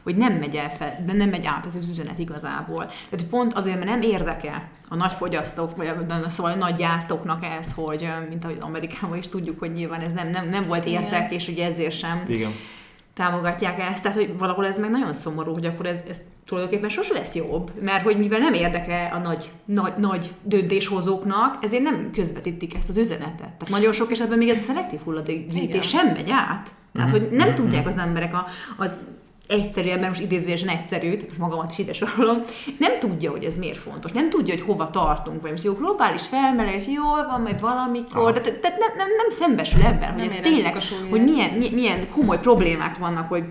hogy 0.03 0.17
nem 0.17 0.33
megy 0.33 0.55
el 0.55 0.71
fel, 0.71 1.03
de 1.07 1.13
nem 1.13 1.29
megy 1.29 1.45
át 1.45 1.67
ez 1.67 1.75
az 1.75 1.87
üzenet 1.91 2.19
igazából. 2.19 2.87
Tehát 2.87 3.27
pont 3.27 3.55
azért, 3.55 3.77
mert 3.77 3.91
nem 3.91 4.03
érdekel 4.03 4.69
a 4.89 4.95
nagy 4.95 5.13
fogyasztók, 5.13 5.77
vagy 5.77 5.87
a, 5.87 6.31
szóval 6.31 6.53
a 6.53 6.57
nagy 6.57 6.75
gyártóknak 6.75 7.45
ez, 7.45 7.73
hogy 7.73 8.09
mint 8.29 8.45
ahogy 8.45 8.59
Amerikában 8.61 9.19
is 9.19 9.29
tudjuk, 9.29 9.59
hogy 9.59 9.73
nyilván 9.73 10.01
ez 10.01 10.13
nem, 10.13 10.29
nem, 10.29 10.49
nem 10.49 10.63
volt 10.63 10.85
értek, 10.85 11.33
és 11.33 11.49
ugye 11.49 11.65
ezért 11.65 11.99
sem 11.99 12.23
Igen. 12.27 12.53
Támogatják 13.17 13.81
ezt. 13.81 14.03
Tehát, 14.03 14.19
hogy 14.19 14.39
valahol 14.39 14.67
ez 14.67 14.79
meg 14.79 14.91
nagyon 14.91 15.13
szomorú, 15.13 15.53
hogy 15.53 15.67
akkor 15.67 15.87
ez, 15.87 16.03
ez 16.09 16.21
tulajdonképpen 16.47 16.89
sose 16.89 17.13
lesz 17.13 17.35
jobb, 17.35 17.71
mert 17.81 18.03
hogy 18.03 18.19
mivel 18.19 18.39
nem 18.39 18.53
érdekel 18.53 19.13
a 19.13 19.19
nagy, 19.19 19.51
nagy, 19.65 19.93
nagy 19.99 20.31
döntéshozóknak, 20.43 21.59
ezért 21.61 21.83
nem 21.83 22.11
közvetítik 22.13 22.75
ezt 22.75 22.89
az 22.89 22.97
üzenetet. 22.97 23.37
Tehát 23.39 23.69
nagyon 23.69 23.93
sok 23.93 24.11
esetben 24.11 24.39
még 24.39 24.49
ez 24.49 24.59
a 24.59 24.63
szelektív 24.63 25.01
hulladékgyűjtés 25.05 25.89
sem 25.89 26.07
megy 26.07 26.31
át. 26.31 26.71
Tehát, 26.93 27.11
hogy 27.11 27.29
nem 27.31 27.55
tudják 27.55 27.87
az 27.87 27.97
emberek 27.97 28.35
a, 28.35 28.47
az 28.77 28.99
egyszerűen, 29.47 29.99
mert 29.99 30.09
most 30.09 30.23
idézőjesen 30.23 30.69
egyszerű, 30.69 31.11
tehát 31.11 31.27
most 31.29 31.39
magamat 31.39 31.71
is 31.71 31.79
ide 31.79 31.93
sorolom, 31.93 32.37
nem 32.79 32.99
tudja, 32.99 33.31
hogy 33.31 33.45
ez 33.45 33.57
miért 33.57 33.79
fontos, 33.79 34.13
nem 34.13 34.31
tudja, 34.31 34.55
hogy 34.55 34.63
hova 34.63 34.91
tartunk, 34.91 35.43
vagy 35.43 35.51
most 35.51 35.65
jó, 35.65 35.73
globális 35.73 36.23
felmelés, 36.23 36.87
jól 36.87 37.27
van, 37.27 37.41
majd 37.41 37.61
valamikor, 37.61 38.33
de 38.33 38.41
tehát 38.41 38.79
nem, 38.79 38.97
nem, 38.97 39.09
nem 39.17 39.29
szembesül 39.29 39.83
ebben, 39.83 40.13
hogy 40.13 40.19
Nem 40.19 40.29
ez 40.29 40.37
tényleg, 40.37 40.77
hogy 41.11 41.25
milyen, 41.25 41.51
milyen, 41.73 42.09
komoly 42.11 42.41
problémák 42.41 42.99
vannak, 42.99 43.29
hogy 43.29 43.45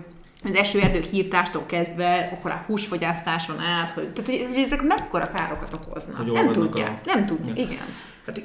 az 0.44 0.54
esőerdők 0.54 1.04
hírtástól 1.04 1.66
kezdve, 1.66 2.30
akkor 2.32 2.50
a 2.50 2.64
húsfogyasztáson 2.66 3.58
át, 3.58 3.90
hogy, 3.90 4.12
tehát, 4.12 4.30
hogy, 4.30 4.46
hogy 4.52 4.62
ezek 4.62 4.82
mekkora 4.82 5.30
károkat 5.30 5.72
okoznak. 5.72 6.16
Hogy 6.16 6.32
nem 6.32 6.52
tudják, 6.52 7.00
a- 7.04 7.14
nem 7.14 7.26
tudják, 7.26 7.58
Igen. 7.58 7.70
igen. 7.70 7.86
Hát 8.26 8.40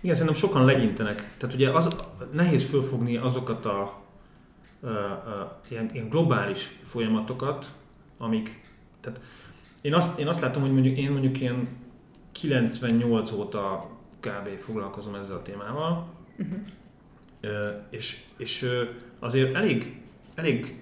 igen, 0.00 0.14
szerintem 0.16 0.40
sokan 0.40 0.64
legyintenek. 0.64 1.24
Tehát 1.38 1.54
ugye 1.54 1.70
az, 1.70 1.88
nehéz 2.32 2.64
fölfogni 2.64 3.16
azokat 3.16 3.64
a, 3.64 4.05
ilyen, 5.68 5.90
ilyen 5.92 6.08
globális 6.08 6.78
folyamatokat, 6.82 7.70
amik, 8.18 8.60
tehát 9.00 9.20
én 9.80 9.94
azt, 9.94 10.18
én 10.18 10.28
azt 10.28 10.40
látom, 10.40 10.62
hogy 10.62 10.72
mondjuk 10.72 10.96
én 10.96 11.10
mondjuk 11.10 11.40
ilyen 11.40 11.68
98 12.32 13.32
óta 13.32 13.90
kb. 14.20 14.48
foglalkozom 14.58 15.14
ezzel 15.14 15.36
a 15.36 15.42
témával, 15.42 16.14
Uh-huh. 16.38 16.58
Ö, 17.40 17.68
és, 17.90 18.22
és 18.36 18.68
azért 19.18 19.54
elég, 19.54 20.00
elég 20.34 20.80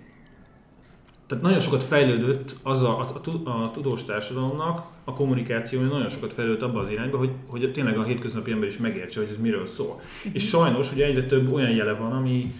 tehát 1.26 1.44
nagyon 1.44 1.60
sokat 1.60 1.82
fejlődött 1.82 2.56
az 2.62 2.82
a, 2.82 2.98
a, 2.98 3.20
a, 3.44 3.62
a 3.62 3.70
tudós 3.70 4.04
társadalomnak, 4.04 4.86
a 5.04 5.12
kommunikációja 5.12 5.86
nagyon 5.86 6.08
sokat 6.08 6.32
fejlődött 6.32 6.62
abba 6.62 6.80
az 6.80 6.90
irányba, 6.90 7.18
hogy, 7.18 7.30
hogy 7.46 7.72
tényleg 7.72 7.98
a 7.98 8.04
hétköznapi 8.04 8.50
ember 8.50 8.68
is 8.68 8.78
megértse, 8.78 9.20
hogy 9.20 9.28
ez 9.28 9.38
miről 9.38 9.66
szól. 9.66 10.00
És 10.32 10.48
sajnos 10.48 10.92
ugye 10.92 11.04
egyre 11.04 11.24
több 11.24 11.52
olyan 11.52 11.70
jele 11.70 11.92
van, 11.92 12.12
ami, 12.12 12.54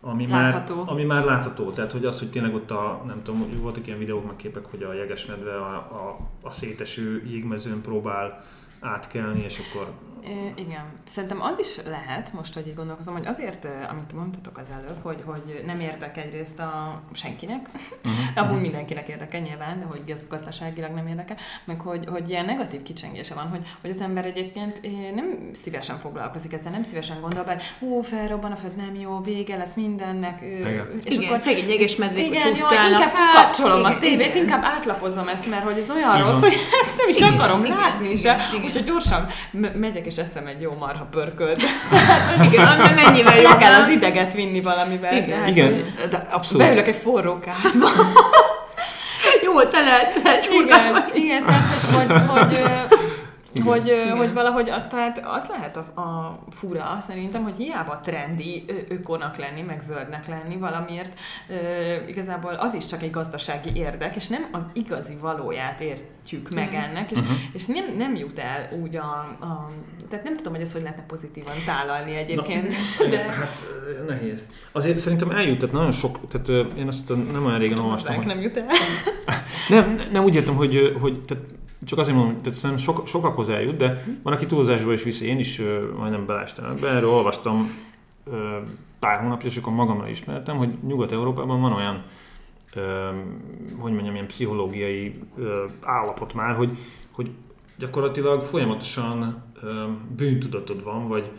ami 0.00 0.26
Látható. 0.26 0.76
már, 0.76 0.88
ami 0.88 1.04
már 1.04 1.24
látható. 1.24 1.70
Tehát, 1.70 1.92
hogy 1.92 2.04
az, 2.04 2.18
hogy 2.18 2.30
tényleg 2.30 2.54
ott 2.54 2.70
a, 2.70 3.02
nem 3.06 3.22
tudom, 3.22 3.60
voltak 3.60 3.86
ilyen 3.86 3.98
videók, 3.98 4.26
meg 4.26 4.36
képek, 4.36 4.64
hogy 4.64 4.82
a 4.82 4.92
jegesmedve 4.92 5.56
a, 5.56 5.74
a, 5.74 6.18
a 6.42 6.50
széteső 6.50 7.22
jégmezőn 7.26 7.80
próbál 7.80 8.44
átkelni, 8.80 9.42
és 9.42 9.58
akkor 9.58 9.92
É, 10.24 10.52
igen. 10.56 10.84
Szerintem 11.12 11.42
az 11.42 11.58
is 11.58 11.76
lehet, 11.84 12.32
most, 12.32 12.54
hogy 12.54 12.66
így 12.66 12.74
gondolkozom, 12.74 13.14
hogy 13.14 13.26
azért, 13.26 13.68
amit 13.90 14.12
mondtatok 14.12 14.58
az 14.58 14.70
előbb, 14.70 15.02
hogy, 15.02 15.22
hogy 15.24 15.62
nem 15.66 15.80
érdek 15.80 16.16
egyrészt 16.16 16.58
a 16.58 17.00
senkinek, 17.12 17.68
uh-huh. 18.04 18.44
amúgy 18.44 18.60
mindenkinek 18.60 19.08
érdekel 19.08 19.40
nyilván, 19.40 19.78
de 19.78 19.84
hogy 19.84 20.02
gaz- 20.06 20.28
gazdaságilag 20.28 20.90
nem 20.94 21.06
érdekel, 21.06 21.36
meg 21.64 21.80
hogy, 21.80 22.04
hogy 22.06 22.28
ilyen 22.28 22.44
negatív 22.44 22.82
kicsengése 22.82 23.34
van, 23.34 23.48
hogy, 23.48 23.66
hogy 23.80 23.90
az 23.90 24.00
ember 24.00 24.24
egyébként 24.24 24.80
nem 25.14 25.50
szívesen 25.62 25.98
foglalkozik 25.98 26.52
ezzel, 26.52 26.70
nem 26.70 26.82
szívesen 26.82 27.20
gondol 27.20 27.44
be, 27.44 27.60
hú, 27.78 28.00
felrobban 28.02 28.52
a 28.52 28.56
föld, 28.56 28.76
nem 28.76 28.94
jó, 28.94 29.20
vége 29.20 29.56
lesz 29.56 29.74
mindennek. 29.74 30.42
Igen. 30.42 30.88
És 31.02 31.14
igen, 31.14 31.28
akkor 31.28 31.40
szegény 31.40 31.68
jegesmedvék, 31.68 32.26
hogy 32.26 32.34
igen, 32.34 32.46
jó, 32.46 32.92
inkább 32.92 33.14
Hát, 33.14 33.30
kikapcsolom 33.30 33.84
a 33.84 33.88
igen, 33.88 34.00
tévét, 34.00 34.26
igen. 34.26 34.42
inkább 34.42 34.64
átlapozom 34.64 35.28
ezt, 35.28 35.48
mert 35.50 35.64
hogy 35.64 35.78
ez 35.78 35.90
olyan 35.90 36.16
Igen. 36.16 36.30
rossz, 36.30 36.40
hogy 36.40 36.56
ezt 36.82 36.96
nem 36.96 37.08
is 37.08 37.16
Igen, 37.16 37.32
akarom 37.32 37.64
igen, 37.64 37.76
látni 37.76 38.16
se. 38.16 38.36
Úgyhogy 38.64 38.84
gyorsan 38.84 39.26
megyek 39.74 40.06
és 40.10 40.16
eszem 40.16 40.46
egy 40.46 40.60
jó 40.60 40.76
marha 40.78 41.04
pörkölt. 41.10 41.62
Igen, 42.50 42.66
annál 42.66 42.94
mennyivel 42.94 43.36
Le 43.36 43.40
jobb. 43.48 43.58
kell 43.58 43.72
az 43.72 43.88
ideget 43.88 44.34
vinni 44.34 44.60
valamivel. 44.60 45.12
Igen. 45.16 45.28
tehát, 45.28 45.48
Igen, 45.48 45.84
de 46.10 46.26
abszolút. 46.30 46.62
Beülök 46.66 46.88
egy 46.88 46.96
forró 46.96 47.38
kádba. 47.38 47.88
Jó, 49.44 49.62
tele, 49.62 50.12
tele 50.22 50.40
Igen, 50.50 51.10
igen, 51.14 51.44
tehát 51.44 51.66
hogy, 51.92 52.06
hogy, 52.06 52.28
hogy, 52.28 52.99
Igen. 53.52 53.66
hogy, 53.66 53.86
Igen. 53.86 54.16
hogy 54.16 54.32
valahogy, 54.32 54.68
a, 54.70 54.86
tehát 54.86 55.20
az 55.24 55.44
lehet 55.48 55.76
a, 55.76 56.00
a 56.00 56.38
fura 56.50 56.98
szerintem, 57.06 57.42
hogy 57.42 57.56
hiába 57.56 58.00
trendi 58.04 58.64
ökonak 58.88 59.36
lenni, 59.36 59.60
meg 59.62 59.80
zöldnek 59.82 60.26
lenni 60.28 60.56
valamiért, 60.56 61.18
ö, 61.48 61.54
igazából 62.08 62.54
az 62.54 62.74
is 62.74 62.86
csak 62.86 63.02
egy 63.02 63.10
gazdasági 63.10 63.70
érdek, 63.74 64.16
és 64.16 64.28
nem 64.28 64.46
az 64.52 64.62
igazi 64.72 65.16
valóját 65.20 65.80
értjük 65.80 66.48
meg 66.54 66.68
Igen. 66.68 66.82
ennek, 66.82 67.10
és, 67.10 67.18
Uh-huh. 67.20 67.36
és 67.52 67.66
nem, 67.66 67.84
nem 67.96 68.14
jut 68.16 68.38
el 68.38 68.68
úgy 68.82 68.96
a, 68.96 69.10
a, 69.40 69.66
tehát 70.08 70.24
nem 70.24 70.36
tudom, 70.36 70.52
hogy 70.52 70.62
ezt 70.62 70.72
hogy 70.72 70.82
lehetne 70.82 71.04
pozitívan 71.06 71.54
tálalni 71.66 72.14
egyébként. 72.16 72.72
Na, 72.98 73.06
de- 73.10 73.18
Hát 73.18 73.48
nehéz. 74.08 74.46
Azért 74.72 74.98
szerintem 74.98 75.30
eljut, 75.30 75.58
tehát 75.58 75.74
nagyon 75.74 75.92
sok, 75.92 76.18
tehát 76.28 76.48
én 76.76 76.86
azt 76.86 77.08
nem 77.32 77.44
olyan 77.46 77.58
régen 77.58 77.78
olvastam, 77.78 78.14
hogy 78.14 78.26
nem 78.26 78.40
jut 78.40 78.56
el. 78.56 78.66
Nem, 79.68 80.00
nem 80.12 80.24
úgy 80.24 80.34
értem, 80.34 80.54
hogy, 80.54 80.96
hogy 81.00 81.24
tehát 81.24 81.44
csak 81.84 81.98
azért 81.98 82.16
mondom, 82.16 82.42
tehát 82.42 82.58
szerintem 82.58 82.84
sok, 82.84 83.06
sokakhoz 83.06 83.48
eljut, 83.48 83.76
de 83.76 84.04
van, 84.22 84.32
aki 84.32 84.46
túlzásba 84.46 84.92
is 84.92 85.02
viszi. 85.02 85.26
Én 85.26 85.38
is 85.38 85.58
ö, 85.58 85.92
majdnem 85.96 86.26
belástam 86.26 86.64
ebbe. 86.64 86.88
Erről 86.88 87.10
olvastam 87.10 87.70
ö, 88.24 88.56
pár 88.98 89.20
hónapja, 89.20 89.48
és 89.48 89.56
akkor 89.56 89.72
magamra 89.72 90.08
ismertem, 90.08 90.56
hogy 90.56 90.70
Nyugat-Európában 90.86 91.60
van 91.60 91.72
olyan, 91.72 92.02
ö, 92.74 93.08
hogy 93.78 93.92
mondjam, 93.92 94.14
ilyen 94.14 94.26
pszichológiai 94.26 95.18
ö, 95.38 95.64
állapot 95.82 96.34
már, 96.34 96.54
hogy, 96.54 96.70
hogy 97.10 97.30
gyakorlatilag 97.78 98.42
folyamatosan 98.42 99.42
ö, 99.62 99.84
bűntudatod 100.16 100.84
van, 100.84 101.08
vagy, 101.08 101.30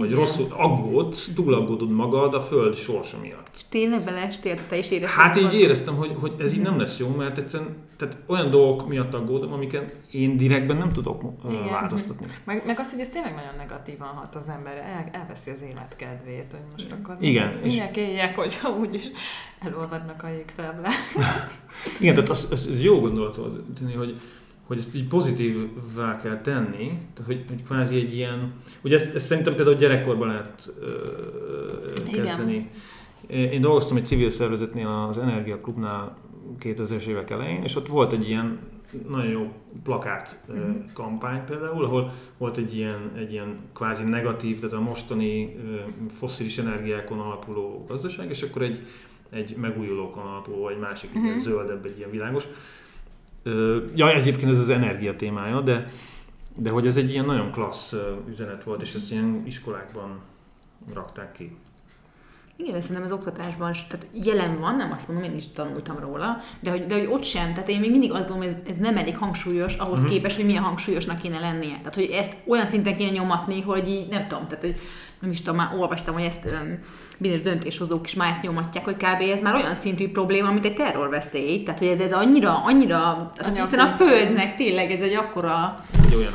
vagy 0.00 0.10
Igen. 0.10 0.20
rosszul 0.24 0.46
aggódsz, 0.56 1.32
túl 1.34 1.54
aggódod 1.54 1.90
magad 1.90 2.34
a 2.34 2.40
föld 2.40 2.74
sorsa 2.74 3.18
miatt. 3.22 3.48
Tényleg 3.68 4.04
beleestél, 4.04 4.66
te 4.68 4.76
is 4.76 4.90
érezted. 4.90 5.20
Hát 5.20 5.36
így 5.36 5.42
magad? 5.42 5.58
éreztem, 5.58 5.94
hogy, 5.94 6.16
hogy 6.20 6.32
ez 6.38 6.52
így 6.52 6.60
nem 6.62 6.78
lesz 6.78 6.98
jó, 6.98 7.08
mert 7.08 7.38
egyszerűen 7.38 7.76
tehát 7.96 8.18
olyan 8.26 8.50
dolgok 8.50 8.88
miatt 8.88 9.14
aggódom, 9.14 9.52
amiket 9.52 9.94
én 10.10 10.36
direktben 10.36 10.76
nem 10.76 10.92
tudok 10.92 11.22
Igen. 11.48 11.70
változtatni. 11.70 12.26
Meg, 12.44 12.62
meg 12.66 12.78
azt, 12.78 12.90
hogy 12.90 13.00
ez 13.00 13.08
tényleg 13.08 13.34
nagyon 13.34 13.54
negatívan 13.56 14.08
hat 14.08 14.34
az 14.34 14.48
emberre, 14.48 14.82
el, 14.82 15.08
elveszi 15.12 15.50
az 15.50 15.62
élet 15.62 15.96
kedvét, 15.96 16.50
hogy 16.50 16.60
most 16.72 16.92
akkor 16.92 17.16
Igen, 17.20 17.58
minek, 17.62 17.96
és- 17.96 18.02
éljek, 18.02 18.36
hogyha 18.36 18.70
úgyis 18.70 19.06
elolvadnak 19.60 20.22
a 20.22 20.28
jégtáblák. 20.28 20.92
Igen, 22.00 22.14
tehát 22.14 22.30
az, 22.30 22.48
az, 22.50 22.68
az 22.72 22.82
jó 22.82 23.00
gondolat 23.00 23.36
hogy, 23.36 24.20
hogy 24.70 24.78
ezt 24.78 24.94
így 24.96 25.06
pozitívvá 25.08 26.20
kell 26.22 26.40
tenni, 26.40 26.98
hogy, 27.26 27.44
hogy 27.48 27.62
kvázi 27.64 27.96
egy 27.96 28.14
ilyen, 28.14 28.52
ugye 28.82 28.94
ezt, 28.96 29.14
ezt 29.14 29.26
szerintem 29.26 29.54
például 29.54 29.76
gyerekkorban 29.76 30.28
lehet 30.28 30.72
ö, 30.80 30.88
Igen. 32.12 32.24
kezdeni. 32.24 32.70
Én 33.26 33.60
dolgoztam 33.60 33.96
egy 33.96 34.06
civil 34.06 34.30
szervezetnél, 34.30 34.86
az 35.10 35.18
Energiaklubnál 35.18 36.16
2000-es 36.60 37.04
évek 37.06 37.30
elején, 37.30 37.62
és 37.62 37.76
ott 37.76 37.86
volt 37.86 38.12
egy 38.12 38.28
ilyen 38.28 38.58
nagyon 39.08 39.30
jó 39.30 39.52
plakát 39.82 40.44
ö, 40.48 40.52
Mhm. 40.54 40.70
kampány 40.94 41.44
például, 41.44 41.84
ahol 41.84 42.12
volt 42.38 42.56
egy 42.56 42.76
ilyen, 42.76 43.10
egy 43.16 43.32
ilyen 43.32 43.54
kvázi 43.74 44.02
negatív, 44.02 44.58
tehát 44.58 44.76
a 44.76 44.80
mostani 44.80 45.56
ö, 45.66 45.76
fosszilis 46.10 46.58
energiákon 46.58 47.18
alapuló 47.18 47.84
gazdaság, 47.88 48.28
és 48.30 48.42
akkor 48.42 48.62
egy, 48.62 48.78
egy 49.30 49.56
megújulókon 49.56 50.26
alapuló, 50.26 50.68
egy 50.68 50.78
másik, 50.78 51.10
egy 51.14 51.22
ilyen 51.22 51.34
Mhm. 51.34 51.42
zöldebb, 51.42 51.84
egy 51.84 51.98
ilyen 51.98 52.10
világos. 52.10 52.44
Ja, 53.94 54.14
egyébként 54.14 54.50
ez 54.50 54.58
az 54.58 54.68
energia 54.68 55.16
témája, 55.16 55.60
de, 55.60 55.84
de 56.56 56.70
hogy 56.70 56.86
ez 56.86 56.96
egy 56.96 57.10
ilyen 57.10 57.24
nagyon 57.24 57.52
klassz 57.52 57.94
üzenet 58.28 58.64
volt, 58.64 58.82
és 58.82 58.94
ezt 58.94 59.10
ilyen 59.10 59.42
iskolákban 59.46 60.20
rakták 60.94 61.32
ki. 61.32 61.56
Igen, 62.56 62.72
de 62.72 62.80
szerintem 62.80 63.04
az 63.04 63.12
oktatásban 63.12 63.72
tehát 63.88 64.06
jelen 64.12 64.58
van, 64.60 64.76
nem 64.76 64.92
azt 64.92 65.08
mondom, 65.08 65.30
én 65.30 65.36
is 65.36 65.44
tanultam 65.52 65.98
róla, 65.98 66.36
de 66.60 66.70
hogy, 66.70 66.86
de 66.86 66.94
hogy 66.98 67.06
ott 67.10 67.22
sem, 67.24 67.52
tehát 67.52 67.68
én 67.68 67.80
még 67.80 67.90
mindig 67.90 68.12
azt 68.12 68.28
gondolom, 68.28 68.48
ez, 68.48 68.56
ez 68.68 68.76
nem 68.76 68.96
elég 68.96 69.16
hangsúlyos 69.16 69.74
ahhoz 69.76 70.00
Mhm. 70.02 70.10
képest, 70.10 70.36
hogy 70.36 70.44
milyen 70.44 70.62
hangsúlyosnak 70.62 71.18
kéne 71.18 71.38
lennie. 71.38 71.76
Tehát, 71.78 71.94
hogy 71.94 72.08
ezt 72.12 72.36
olyan 72.46 72.66
szinten 72.66 72.96
kéne 72.96 73.10
nyomatni, 73.10 73.60
hogy 73.60 73.88
így 73.88 74.08
nem 74.08 74.26
tudom, 74.28 74.46
tehát, 74.48 74.64
hogy 74.64 74.76
nem 75.20 75.30
is 75.30 75.42
tudom, 75.42 75.56
már 75.56 75.74
olvastam, 75.78 76.14
hogy 76.14 76.22
ezt 76.22 76.44
um, 76.44 76.78
bizonyos 77.18 77.42
döntéshozók 77.42 78.06
is 78.06 78.14
már 78.14 78.30
ezt 78.30 78.42
nyomatják, 78.42 78.84
hogy 78.84 78.96
kb. 78.96 79.22
ez 79.32 79.40
már 79.40 79.54
olyan 79.54 79.74
szintű 79.74 80.10
probléma, 80.10 80.50
mint 80.52 80.64
egy 80.64 80.74
terrorveszély. 80.74 81.62
Tehát, 81.62 81.78
hogy 81.78 81.88
ez, 81.88 82.00
ez 82.00 82.12
annyira, 82.12 82.62
annyira, 82.64 83.32
tehát 83.36 83.58
hiszen 83.58 83.80
a 83.80 83.86
Földnek 83.86 84.56
tényleg 84.56 84.90
ez 84.90 85.00
egy 85.00 85.14
akkora 85.14 85.84
Egy 86.06 86.14
olyan 86.16 86.32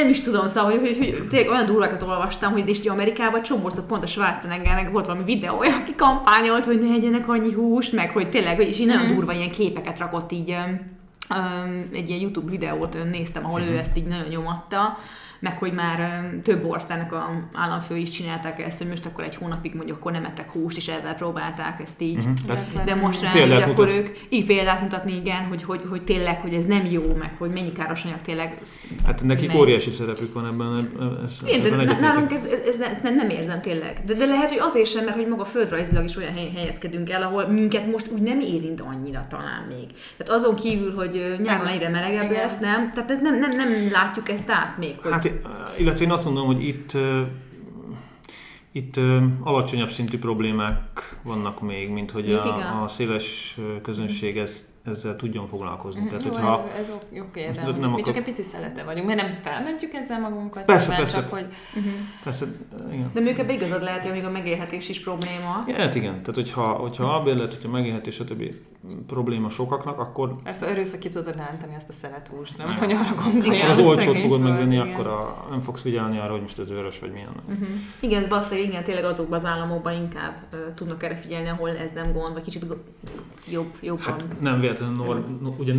nem 0.00 0.08
is 0.08 0.20
tudom, 0.20 0.48
szóval, 0.48 0.70
hogy, 0.70 0.80
hogy, 0.80 0.96
hogy 0.96 1.26
tényleg 1.28 1.50
olyan 1.50 1.66
durvákat 1.66 2.02
olvastam, 2.02 2.52
hogy 2.52 2.68
és 2.68 2.86
Amerikában 2.86 3.42
csomószor 3.42 3.86
pont 3.86 4.02
a 4.02 4.06
Schwarzeneggernek 4.06 4.90
volt 4.90 5.06
valami 5.06 5.24
videója, 5.24 5.76
aki 5.76 5.94
kampányolt, 5.94 6.64
hogy 6.64 6.78
ne 6.78 6.92
egyenek 6.92 7.28
annyi 7.28 7.52
húst, 7.52 7.92
meg 7.92 8.10
hogy 8.10 8.28
tényleg, 8.28 8.60
és 8.60 8.78
így 8.78 8.86
nagyon 8.86 9.06
Mhm. 9.06 9.14
durva 9.14 9.32
ilyen 9.32 9.50
képeket 9.50 9.98
rakott 9.98 10.32
így, 10.32 10.56
egy 11.92 12.08
ilyen 12.08 12.20
YouTube 12.20 12.50
videót 12.50 12.98
néztem, 13.10 13.44
ahol 13.44 13.60
ő 13.60 13.76
ezt 13.76 13.96
így 13.96 14.06
nagyon 14.06 14.28
nyomatta, 14.28 14.98
meg 15.44 15.58
hogy 15.58 15.72
már 15.72 16.30
több 16.42 16.64
országnak 16.64 17.12
a 17.12 17.48
államfő 17.52 17.96
is 17.96 18.08
csinálták 18.08 18.62
ezt, 18.62 18.78
hogy 18.78 18.88
most 18.88 19.06
akkor 19.06 19.24
egy 19.24 19.34
hónapig 19.34 19.74
mondjuk 19.74 19.96
akkor 19.96 20.12
nem 20.12 20.24
ettek 20.24 20.50
húst, 20.50 20.76
és 20.76 20.88
ebben 20.88 21.16
próbálták 21.16 21.80
ezt 21.80 22.00
így. 22.00 22.16
Uh-huh. 22.16 22.34
Tehát, 22.46 22.84
De 22.84 22.94
most 22.94 23.22
rá, 23.22 23.30
hogy 23.30 23.52
akkor 23.52 23.88
ők 23.88 24.16
így 24.28 24.46
példát 24.46 24.80
mutatni, 24.80 25.16
igen, 25.16 25.44
hogy, 25.44 25.62
hogy, 25.62 25.80
hogy 25.88 26.02
tényleg, 26.02 26.40
hogy 26.40 26.54
ez 26.54 26.64
nem 26.64 26.86
jó, 26.90 27.14
meg 27.18 27.34
hogy 27.38 27.50
mennyi 27.50 27.72
káros 27.72 28.04
anyag 28.04 28.20
tényleg 28.20 28.60
hát 29.04 29.22
nekik 29.22 29.48
megy. 29.48 29.56
óriási 29.56 29.90
szerepük 29.90 30.32
van 30.32 30.46
ebben. 30.46 30.90
Igen, 31.46 31.60
de 31.60 31.66
ebben 31.66 31.80
egyetértek. 31.80 32.00
nálunk 32.00 32.32
ez, 32.32 32.44
ez, 32.44 32.60
ez, 32.60 32.80
ez 32.80 32.98
nem, 33.02 33.14
nem 33.14 33.28
érzem 33.28 33.60
tényleg. 33.60 34.00
De, 34.04 34.14
de 34.14 34.24
lehet, 34.24 34.48
hogy 34.48 34.58
azért 34.60 34.90
sem, 34.90 35.04
mert 35.04 35.16
hogy 35.16 35.28
maga 35.28 35.44
földrajzilag 35.44 36.04
is 36.04 36.16
olyan 36.16 36.32
hely, 36.32 36.50
helyezkedünk 36.54 37.10
el, 37.10 37.22
ahol 37.22 37.46
minket 37.46 37.90
most 37.92 38.08
úgy 38.10 38.22
nem 38.22 38.40
érint 38.40 38.80
annyira 38.80 39.26
talán 39.28 39.64
még. 39.68 39.86
Tehát 40.16 40.42
azon 40.42 40.54
kívül, 40.54 40.94
hogy 40.94 41.13
ö, 41.16 41.42
nyáron 41.42 41.66
egyre 41.66 41.88
melegebb 41.88 42.30
Igen. 42.30 42.42
lesz, 42.42 42.58
nem? 42.58 42.90
Tehát 42.90 43.20
nem, 43.20 43.38
nem, 43.38 43.50
nem 43.50 43.90
látjuk 43.92 44.28
ezt 44.28 44.50
át 44.50 44.78
még. 44.78 44.94
Hogy... 45.02 45.12
Hát, 45.12 45.32
illetve 45.78 46.04
én 46.04 46.10
azt 46.10 46.24
gondolom, 46.24 46.54
hogy 46.54 46.66
itt, 46.66 46.92
Itt 48.72 48.96
ö, 48.96 49.18
alacsonyabb 49.42 49.90
szintű 49.90 50.18
problémák 50.18 51.18
vannak 51.22 51.60
még, 51.60 51.90
mint 51.90 52.10
hogy 52.10 52.32
a, 52.32 52.82
a 52.82 52.88
széles 52.88 53.58
közönség 53.82 54.38
ezt, 54.38 54.64
ezzel 54.84 55.16
tudjon 55.16 55.46
foglalkozni. 55.46 56.00
Mhm. 56.00 56.08
Tehát, 56.08 56.24
Jó, 56.24 56.30
hogyha, 56.32 56.70
ez, 56.72 56.78
ez 56.80 56.92
jó 57.10 57.24
kérdés. 57.32 57.62
nem 57.62 57.74
mi 57.74 57.84
akar- 57.84 58.04
csak 58.04 58.16
egy 58.16 58.22
pici 58.22 58.42
szelete 58.42 58.82
vagyunk, 58.84 59.06
mert 59.06 59.20
nem 59.20 59.34
felmentjük 59.42 59.92
ezzel 59.92 60.20
magunkat, 60.20 60.64
Persze, 60.64 60.86
nyilván 60.86 60.98
persze. 61.04 61.20
csak 61.20 61.30
hogy 61.30 61.46
Uh-huh. 61.76 61.92
persze, 62.24 62.44
igen. 62.92 63.10
De 63.12 63.20
mondjuk 63.20 63.38
ebbe 63.38 63.52
igazad 63.52 63.82
lehet, 63.82 64.02
hogy 64.02 64.10
amíg 64.10 64.24
a 64.24 64.30
megélhetés 64.30 64.88
is 64.88 65.00
probléma. 65.02 65.64
Ja, 65.66 65.74
hát 65.76 65.94
igen, 65.94 66.10
tehát 66.12 66.34
hogyha, 66.34 66.62
hogyha 66.72 67.04
albérlet, 67.14 67.54
hogyha 67.54 67.68
megélhetés, 67.68 68.14
stb. 68.14 68.54
probléma 69.06 69.50
sokaknak, 69.50 69.98
akkor 69.98 70.42
persze 70.42 70.66
először 70.66 70.98
ki 70.98 71.08
tudod 71.08 71.36
rántani 71.36 71.74
azt 71.74 71.88
a 71.88 71.92
szelethúst, 72.00 72.58
nem? 72.58 72.66
Nem. 72.68 72.76
Hogy 72.76 72.92
arra 72.92 73.14
gondolja 73.22 73.52
Igen, 73.54 73.70
az 73.70 73.78
a 73.78 73.82
olcsót 73.82 74.18
fogod 74.18 74.40
megvenni, 74.40 74.74
igen. 74.74 74.88
akkor 74.92 75.06
a, 75.06 75.46
nem 75.50 75.60
fogsz 75.60 75.80
figyelni 75.80 76.18
arra, 76.18 76.32
hogy 76.32 76.40
most 76.40 76.58
ez 76.58 76.68
vörös 76.68 76.98
vagy 76.98 77.12
milyen. 77.12 77.28
Uh-huh. 77.48 77.68
Igen, 78.00 78.22
ez 78.22 78.28
bassza, 78.28 78.54
igen, 78.56 78.84
tényleg 78.84 79.04
azokban 79.04 79.38
az 79.38 79.44
államokban 79.44 79.92
inkább 79.92 80.34
uh, 80.52 80.74
tudnak 80.74 81.02
erre 81.02 81.16
figyelni, 81.16 81.48
ahol 81.48 81.76
ez 81.76 81.90
nem 81.92 82.12
gond, 82.12 82.32
vagy 82.32 82.42
kicsit 82.42 82.64
jobb, 83.50 83.72
jobban. 83.80 84.04
Hát 84.04 84.24
nem 84.40 84.60
véletlenül, 84.60 84.73
Nor- 84.80 85.40
no, 85.42 85.48
ugye 85.58 85.72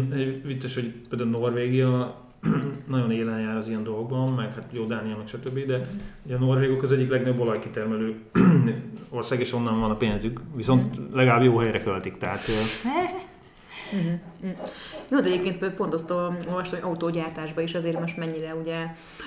vicces, 0.44 0.74
hogy 0.74 0.94
például 1.10 1.30
Norvégia 1.30 2.24
nagyon 2.88 3.12
élen 3.12 3.40
jár 3.40 3.58
az 3.58 3.68
ilyen 3.68 3.84
dolgokban, 3.84 4.34
meg 4.34 4.54
hát 4.54 4.68
jó 4.72 4.86
Dánia, 4.86 5.18
meg 5.18 5.28
stb. 5.28 5.66
De 5.66 5.90
ugye 6.26 6.36
a 6.36 6.40
norvégok 6.40 6.84
az 6.84 6.92
egyik 6.92 7.10
legnagyobb 7.10 7.40
olajkitermelő 7.40 8.16
ország, 9.10 9.40
és 9.40 9.54
onnan 9.54 9.80
van 9.80 9.92
a 9.92 9.96
pénzük, 9.96 10.42
viszont 10.56 11.00
legalább 11.14 11.44
jó 11.44 11.58
helyre 11.58 11.84
költik, 11.84 12.18
tehát 12.18 12.40
Uh-huh. 12.48 13.10
Uh-huh. 13.94 14.58
Jó, 15.10 15.20
de 15.20 15.30
egyébként 15.30 15.74
pont 15.74 15.94
azt 15.94 16.12
olvastam, 16.12 16.80
hogy 16.80 16.90
autógyártásban 16.90 17.64
is 17.64 17.74
azért 17.74 18.00
most 18.00 18.18
mennyire 18.18 18.56
ugye 18.56 18.78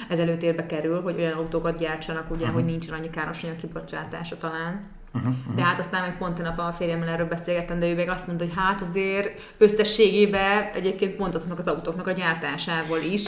ez 0.09 0.19
előtérbe 0.19 0.67
kerül, 0.67 1.01
hogy 1.01 1.15
olyan 1.19 1.39
autókat 1.39 1.79
gyártsanak, 1.79 2.31
ugye, 2.31 2.45
Aha. 2.45 2.55
hogy 2.55 2.65
nincsen 2.65 2.95
annyi 2.95 3.11
károsanyag 3.11 3.57
kibocsátása 3.57 4.37
talán. 4.37 4.85
Uh-huh, 5.19 5.55
De 5.55 5.63
hát 5.63 5.79
aztán 5.79 6.03
meg 6.03 6.19
pont 6.19 6.39
a 6.39 6.63
a 6.63 6.73
férjemmel 6.73 7.09
erről 7.09 7.27
beszélgettem, 7.27 7.79
de 7.79 7.91
ő 7.91 7.95
meg 7.95 8.09
azt 8.09 8.27
mondta, 8.27 8.45
hogy 8.45 8.55
hát 8.57 8.81
azért 8.81 9.55
összességében 9.59 10.71
egyébként 10.75 11.17
pont 11.17 11.35
azoknak 11.35 11.59
az 11.59 11.67
autóknak 11.67 12.07
a 12.07 12.13
gyártásával 12.13 13.01
is. 13.13 13.21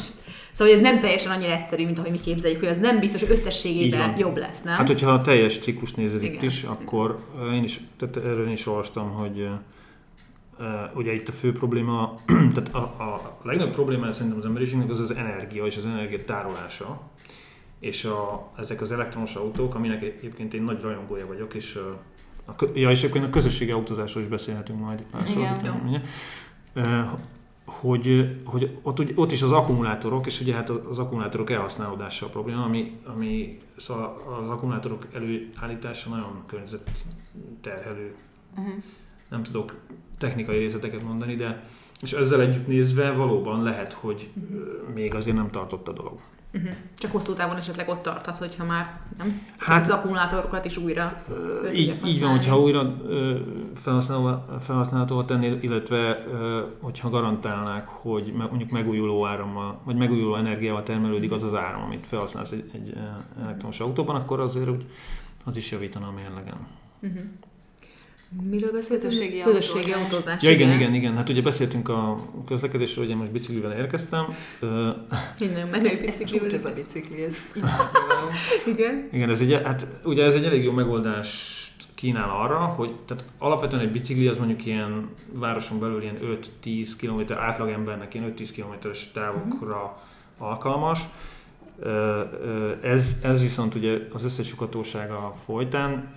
Szóval 0.53 0.75
hogy 0.75 0.85
ez 0.85 0.93
nem 0.93 1.01
teljesen 1.01 1.33
annyira 1.33 1.53
egyszerű, 1.53 1.85
mint 1.85 1.99
ahogy 1.99 2.11
mi 2.11 2.19
képzeljük, 2.19 2.61
hogy 2.61 2.69
az 2.69 2.79
nem 2.79 2.99
biztos, 2.99 3.21
hogy 3.21 3.31
összességében 3.31 4.17
jobb 4.19 4.37
lesz, 4.37 4.63
nem? 4.63 4.75
Hát, 4.75 4.87
hogyha 4.87 5.11
a 5.11 5.21
teljes 5.21 5.59
ciklus 5.59 5.93
nézed 5.93 6.23
itt 6.23 6.43
is, 6.43 6.63
akkor 6.63 7.19
ö, 7.41 7.53
én 7.53 7.63
is, 7.63 7.81
tehát 7.99 8.17
erről 8.17 8.47
én 8.47 8.53
is 8.53 8.67
olvastam, 8.67 9.11
hogy 9.11 9.39
ö, 10.59 10.65
ugye 10.95 11.13
itt 11.13 11.29
a 11.29 11.33
fő 11.33 11.53
probléma, 11.53 12.15
tehát 12.55 12.75
a, 12.75 12.79
a 12.79 13.39
legnagyobb 13.43 13.73
problémája 13.73 14.13
szerintem 14.13 14.39
az 14.39 14.45
emberiségnek 14.45 14.91
az 14.91 15.01
az 15.01 15.15
energia 15.15 15.67
és 15.67 15.77
az 15.77 15.85
energia 15.85 16.25
tárolása. 16.25 17.01
És 17.81 18.05
a, 18.05 18.51
ezek 18.59 18.81
az 18.81 18.93
elektromos 18.93 19.35
autók, 19.35 19.75
aminek 19.75 20.03
egyébként 20.03 20.55
én 20.55 20.63
nagy 20.63 20.81
rajongója 20.81 21.27
vagyok, 21.27 21.55
és 21.55 21.75
a, 21.75 22.01
ja, 22.75 22.91
és 22.91 23.03
egyébként 23.03 23.25
a 23.25 23.31
közösségi 23.31 23.71
autózásról 23.71 24.23
is 24.23 24.29
beszélhetünk 24.29 24.81
majd. 24.81 25.05
Igen. 25.31 26.03
hogy, 27.65 28.37
hogy 28.45 28.79
ott, 28.83 29.17
ott 29.17 29.33
is 29.33 29.43
az 29.43 29.53
akkumulátorok, 29.53 30.27
és 30.27 30.41
ugye 30.41 30.55
hát 30.55 30.71
az, 30.71 30.99
akkumulátorok 30.99 31.51
elhasználódása 31.51 32.27
a 32.27 32.29
probléma, 32.29 32.65
ami, 32.65 33.01
ami 33.05 33.59
szóval 33.77 34.23
az 34.43 34.49
akkumulátorok 34.49 35.07
előállítása 35.15 36.11
nagyon 36.11 36.43
környezetterhelő. 36.47 38.15
Uh-huh. 38.57 38.75
Nem 39.29 39.43
tudok 39.43 39.75
technikai 40.19 40.59
részleteket 40.59 41.03
mondani, 41.03 41.35
de 41.35 41.65
és 42.03 42.13
ezzel 42.13 42.41
együtt 42.41 42.67
nézve 42.67 43.13
valóban 43.13 43.63
lehet, 43.63 43.93
hogy 43.93 44.31
még 44.95 45.15
azért 45.15 45.37
nem 45.37 45.51
tartott 45.51 45.89
a 45.89 45.93
dolog. 45.93 46.19
Uh-huh. 46.55 46.71
Csak 46.99 47.11
hosszú 47.13 47.33
távon 47.33 47.57
esetleg 47.57 47.89
ott 47.89 48.03
tarthat, 48.03 48.37
hogyha 48.39 48.65
már 48.65 49.01
nem? 49.19 49.43
Hát- 49.59 49.83
az 49.87 49.91
akkumulátorokat 49.91 50.65
is 50.65 50.77
újra 50.77 51.23
Ö, 51.29 51.71
Így, 51.71 52.07
így 52.07 52.21
van, 52.21 52.31
hogyha 52.31 52.61
újra 52.61 52.97
ö, 53.07 53.39
felhasználó- 53.75 54.45
felhasználhatóvá 54.61 55.25
tenni, 55.25 55.59
illetve 55.61 56.25
ö, 56.27 56.63
hogyha 56.81 57.11
garantálnák, 57.11 57.87
hogy 57.87 58.33
mondjuk 58.33 58.71
megújuló 58.71 59.27
árammal, 59.27 59.81
vagy 59.85 59.97
megújuló 59.97 60.35
energiával 60.35 60.83
termelődik 60.83 61.33
az 61.33 61.43
az 61.43 61.55
áram, 61.55 61.83
amit 61.83 62.07
felhasználsz 62.07 62.51
egy, 62.51 62.71
egy 62.75 62.95
elektromos 63.43 63.81
autóban, 63.81 64.17
akkor 64.17 64.41
azért 64.41 64.69
úgy, 64.71 64.87
az 65.45 65.57
is 65.57 65.71
javítana 65.71 66.07
a 66.07 66.13
mérlegen. 66.13 66.67
Uh-huh. 67.03 67.23
Miről 68.39 68.73
beszéltünk? 68.73 69.13
Közösségi 69.13 69.41
Közösségi 69.41 69.93
autózás. 69.93 70.13
autózás. 70.13 70.43
Ja, 70.43 70.51
igen, 70.51 70.71
igen, 70.73 70.95
igen. 70.95 71.17
Hát 71.17 71.29
ugye 71.29 71.43
beszéltünk 71.43 71.89
a 71.89 72.27
közlekedésről, 72.47 73.05
hogy 73.05 73.13
én 73.13 73.19
most 73.21 73.31
biciklivel 73.31 73.73
érkeztem. 73.73 74.25
Minden 75.41 75.69
menő 75.69 75.89
Ez, 75.89 75.99
ez 75.99 76.17
biciklivel. 76.19 76.49
csúcs 76.49 76.59
ez 76.59 76.65
a 76.65 76.73
bicikli, 76.75 77.23
ez. 77.23 77.35
Igen. 78.73 79.09
Igen, 79.13 79.31
ez 79.31 79.41
egy, 79.41 79.53
hát 79.65 79.87
ugye 80.05 80.25
ez 80.25 80.35
egy 80.35 80.45
elég 80.45 80.65
jó 80.65 80.73
megoldást 80.73 81.85
kínál 81.95 82.31
arra, 82.31 82.59
hogy 82.59 82.95
tehát 83.07 83.25
alapvetően 83.39 83.83
egy 83.83 83.91
bicikli 83.91 84.27
az 84.27 84.39
mondjuk 84.39 84.67
ilyen 84.67 85.09
városon 85.33 85.79
belül 85.81 86.03
ilyen 86.03 86.17
5-10 86.65 86.89
km 86.99 87.33
átlagembernek 87.33 88.15
ilyen 88.15 88.35
5-10 88.39 88.49
kilométeres 88.53 89.11
távokra 89.15 90.03
alkalmas. 90.39 91.01
Ez, 92.83 93.17
ez 93.23 93.43
viszont 93.43 93.75
ugye 93.75 93.99
az 94.13 94.25
összecsukhatósága 94.25 95.33
folytán 95.45 96.15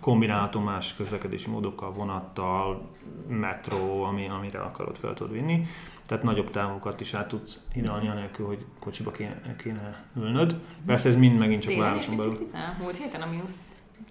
kombinálható 0.00 0.60
más 0.60 0.94
közlekedési 0.96 1.50
módokkal, 1.50 1.92
vonattal, 1.92 2.90
metró, 3.28 4.02
ami, 4.02 4.28
amire 4.28 4.58
akarod 4.58 4.96
fel 4.96 5.14
tudod 5.14 5.32
vinni. 5.32 5.66
Tehát 6.06 6.24
nagyobb 6.24 6.50
távokat 6.50 7.00
is 7.00 7.14
át 7.14 7.28
tudsz 7.28 7.60
hidalni, 7.72 8.08
anélkül, 8.08 8.46
hogy 8.46 8.64
kocsiba 8.80 9.10
kéne, 9.10 9.56
kéne 9.58 10.04
ülnöd. 10.16 10.56
Persze 10.86 11.08
ez 11.08 11.16
mind 11.16 11.38
megint 11.38 11.62
csak 11.62 11.72
Tényleg 11.72 11.88
városon 11.90 12.16
belül. 12.16 12.38
Múlt 12.80 12.96
héten 12.96 13.20
a 13.20 13.26
mínusz 13.26 13.54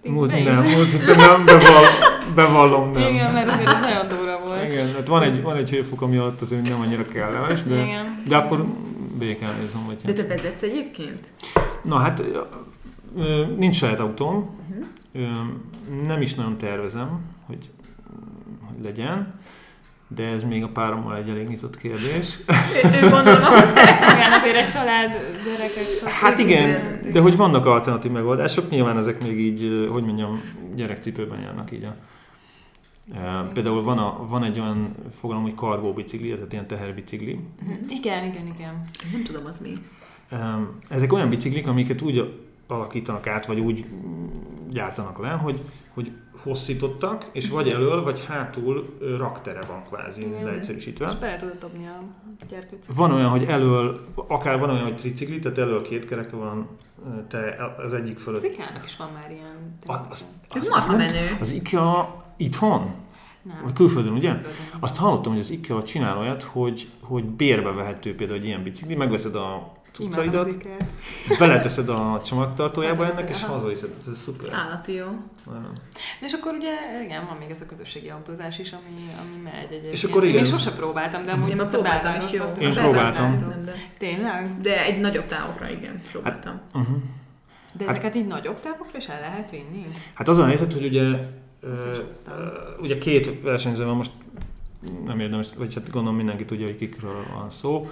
Múlt, 0.04 0.30
nem, 0.30 0.64
múlt 0.64 0.90
héten 0.90 1.16
nem, 1.16 1.44
bevall, 1.46 1.84
bevallom, 2.34 2.92
nem. 2.92 3.12
Igen, 3.12 3.32
mert 3.32 3.48
azért 3.48 3.68
ez 3.68 3.80
nagyon 3.80 4.08
durva 4.08 4.40
volt. 4.44 4.64
Igen, 4.64 4.92
hát 4.94 5.06
van 5.06 5.22
egy, 5.22 5.42
van 5.42 5.56
egy 5.56 5.70
hőfok, 5.70 6.02
ami 6.02 6.16
alatt 6.16 6.40
azért 6.40 6.68
nem 6.68 6.80
annyira 6.80 7.04
kellemes, 7.06 7.62
de, 7.62 7.82
Igen. 7.82 8.22
de 8.28 8.36
akkor 8.36 8.66
nézem, 9.18 9.84
hogy... 9.86 9.96
De 10.04 10.12
te 10.12 10.26
vezetsz 10.26 10.62
egyébként? 10.62 11.26
Na 11.82 11.96
hát, 11.96 12.22
nincs 13.56 13.76
saját 13.76 14.00
autóm, 14.00 14.54
Uh-huh. 15.14 16.06
nem 16.06 16.20
is 16.20 16.34
nagyon 16.34 16.58
tervezem, 16.58 17.20
hogy, 17.46 17.70
hogy 18.66 18.84
legyen, 18.84 19.34
de 20.08 20.26
ez 20.26 20.42
még 20.42 20.62
a 20.62 20.68
párommal 20.68 21.16
egy 21.16 21.28
elég 21.28 21.48
nyitott 21.48 21.76
kérdés. 21.76 22.38
Ő, 22.84 22.88
ő 23.02 23.10
gondolom 23.10 23.42
ahhoz 23.50 23.70
Igen, 24.12 24.32
azért 24.32 24.56
egy 24.56 24.68
család, 24.68 25.10
gyerekek, 25.44 25.84
sok. 26.00 26.08
Hát 26.08 26.38
igen, 26.38 26.68
Igen. 26.68 27.12
de 27.12 27.20
hogy 27.20 27.36
vannak 27.36 27.66
alternatív 27.66 28.10
megoldások, 28.10 28.70
nyilván 28.70 28.96
ezek 28.98 29.22
még 29.22 29.40
így, 29.40 29.88
hogy 29.92 30.04
mondjam, 30.04 30.40
gyerekcipőben 30.74 31.40
járnak 31.40 31.72
így 31.72 31.84
a 31.84 31.94
Például 33.52 33.82
van, 33.82 33.98
a, 33.98 34.26
van 34.26 34.44
egy 34.44 34.60
olyan 34.60 34.94
fogalom, 35.20 35.42
hogy 35.42 35.54
kargó 35.54 35.92
bicikli, 35.92 36.34
tehát 36.34 36.52
ilyen 36.52 36.66
teherbicikli. 36.66 37.40
Mhm. 37.62 37.72
Igen, 37.88 38.24
igen, 38.24 38.46
igen. 38.46 38.80
Nem 39.12 39.22
tudom, 39.24 39.42
az 39.46 39.58
mi. 39.58 39.72
Ezek 40.88 41.12
olyan 41.12 41.28
biciklik, 41.28 41.66
amiket 41.66 42.02
úgy 42.02 42.34
alakítanak 42.66 43.26
át, 43.26 43.46
vagy 43.46 43.58
úgy 43.58 43.84
gyártanak 44.70 45.18
le, 45.18 45.28
hogy, 45.28 45.60
hogy 45.94 46.12
hosszítottak, 46.42 47.24
és 47.32 47.48
vagy 47.48 47.68
elől, 47.68 48.02
vagy 48.02 48.24
hátul 48.24 48.96
raktere 49.18 49.60
van 49.68 49.82
kvázi, 49.82 50.20
Igen. 50.26 50.44
leegyszerűsítve. 50.44 51.04
És 51.04 51.14
bele 51.14 51.36
tudod 51.36 51.58
dobni 51.58 51.86
a 51.86 52.02
gyerkőcet. 52.48 52.94
Van 52.94 53.12
olyan, 53.12 53.28
hogy 53.30 53.44
elől, 53.44 54.00
akár 54.14 54.58
van 54.58 54.70
olyan, 54.70 54.82
hogy 54.82 54.96
tricikli, 54.96 55.38
tehát 55.38 55.58
elől 55.58 55.82
két 55.82 56.04
kereke 56.04 56.36
van, 56.36 56.68
te 57.28 57.56
az 57.86 57.94
egyik 57.94 58.16
Az 58.16 58.22
fölött. 58.22 58.44
IKEA-nak 58.44 58.84
is 58.84 58.96
van 58.96 59.08
már 59.14 59.30
ilyen. 59.30 59.56
Az- 59.86 60.24
Ez 60.50 60.62
az- 60.62 60.68
marha 60.68 60.76
az 60.76 60.86
nem- 60.86 60.96
menő. 60.96 61.36
Az 61.40 61.52
IKEA 61.52 62.24
itthon? 62.36 62.94
Nem. 63.42 63.60
Vagy 63.64 63.72
külföldön, 63.72 64.12
ugye? 64.12 64.30
Külföldön. 64.32 64.78
Azt 64.80 64.96
hallottam, 64.96 65.32
hogy 65.32 65.40
az 65.40 65.50
IKEA 65.50 65.82
csinál 65.82 66.18
olyat, 66.18 66.42
hogy, 66.42 66.88
hogy 67.00 67.24
bérbe 67.24 67.70
vehető 67.70 68.14
például 68.14 68.38
egy 68.38 68.44
ilyen 68.44 68.62
bicikli, 68.62 68.94
megveszed 68.94 69.34
a 69.34 69.72
cuccaidat, 69.92 70.66
beleteszed 71.38 71.88
a 71.88 72.20
csomagtartójába 72.24 72.96
Hazaviszed, 72.96 73.24
ennek, 73.24 73.36
és 73.36 73.44
hazaviszed. 73.44 73.90
Ez 74.10 74.18
szuper. 74.18 74.54
Állati 74.54 74.92
jó. 74.92 75.06
Nagyon. 75.46 75.72
És 76.20 76.32
akkor 76.32 76.54
ugye, 76.54 77.02
igen, 77.04 77.26
van 77.26 77.36
még 77.36 77.50
ez 77.50 77.60
a 77.60 77.66
közösségi 77.66 78.08
autózás 78.08 78.58
is, 78.58 78.72
ami, 78.72 79.10
ami 79.20 79.42
megy 79.42 79.66
egyébként. 79.68 79.92
És 79.92 80.04
akkor 80.04 80.22
Én 80.22 80.28
igen. 80.28 80.42
még 80.42 80.50
sose 80.50 80.70
próbáltam, 80.70 81.24
de 81.24 81.32
amúgy 81.32 81.48
Én 81.48 81.68
próbáltam 81.70 82.14
is, 82.14 82.32
jó. 82.32 82.44
Én 82.60 82.72
próbáltam. 82.72 83.36
Nem, 83.36 83.62
de, 83.64 83.72
Tényleg? 83.98 84.60
de 84.60 84.84
egy 84.84 85.00
nagyobb 85.00 85.26
távokra, 85.26 85.70
igen, 85.70 86.02
próbáltam. 86.10 86.60
Uh-huh. 86.74 86.96
De 87.72 87.84
Hát- 87.84 87.94
ezeket 87.94 88.14
így 88.14 88.26
nagyobb 88.26 88.60
távokra 88.60 88.98
is 88.98 89.06
el 89.06 89.20
lehet 89.20 89.50
vinni? 89.50 89.86
Hát 90.14 90.28
az 90.28 90.38
a 90.38 90.46
helyzet, 90.46 90.72
hogy 90.72 90.84
ugye, 90.84 91.18
ö, 91.66 91.96
ugye 92.80 92.98
két 92.98 93.42
versenyző 93.42 93.84
van 93.84 93.96
most, 93.96 94.12
nem 95.04 95.20
érdemes, 95.20 95.48
vagy 95.58 95.74
hát 95.74 95.90
gondolom 95.90 96.16
mindenki 96.16 96.44
tudja, 96.44 96.66
hogy 96.66 96.76
kikről 96.76 97.16
van 97.38 97.50
szó. 97.50 97.88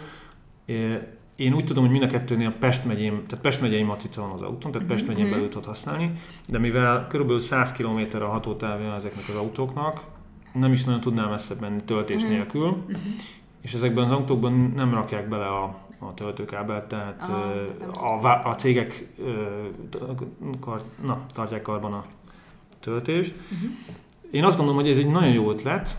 Én 1.36 1.54
úgy 1.54 1.64
tudom, 1.64 1.82
hogy 1.82 1.92
mind 1.92 2.04
a 2.04 2.06
kettőnél 2.06 2.50
Pest 2.52 2.84
megyém, 2.84 3.22
tehát 3.26 3.44
Pest 3.44 3.60
megyei 3.60 3.82
matrica 3.82 4.20
van 4.20 4.30
az 4.30 4.40
autón, 4.42 4.72
tehát 4.72 4.86
Pest 4.88 5.06
megyén 5.06 5.24
Mhm. 5.24 5.32
belül 5.34 5.48
tud 5.48 5.64
használni, 5.64 6.12
de 6.48 6.58
mivel 6.58 7.06
körülbelül 7.06 7.40
100 7.40 7.72
km 7.72 8.00
a 8.20 8.26
hatótávja 8.26 8.94
ezeknek 8.94 9.24
az 9.28 9.36
autóknak, 9.36 10.00
nem 10.52 10.72
is 10.72 10.84
nagyon 10.84 11.00
tudnám 11.00 11.30
messzebb 11.30 11.60
menni 11.60 11.82
töltés 11.84 12.22
Mhm. 12.22 12.30
nélkül, 12.32 12.66
Mhm. 12.68 12.96
és 13.60 13.74
ezekben 13.74 14.04
az 14.04 14.10
autókban 14.10 14.72
nem 14.76 14.94
rakják 14.94 15.28
bele 15.28 15.46
a, 15.46 15.62
a 15.98 16.14
töltőkábelt, 16.14 16.84
tehát 16.88 17.30
a, 18.00 18.20
vá- 18.20 18.44
a 18.44 18.54
cégek 18.54 19.06
na, 21.02 21.24
tartják 21.34 21.62
karban 21.62 21.92
a 21.92 22.04
töltést. 22.84 23.34
Mhm. 23.48 23.64
Én 24.30 24.44
azt 24.44 24.56
gondolom, 24.56 24.80
hogy 24.80 24.90
ez 24.90 24.96
egy 24.96 25.10
nagyon 25.10 25.32
jó 25.32 25.50
ötlet. 25.50 25.96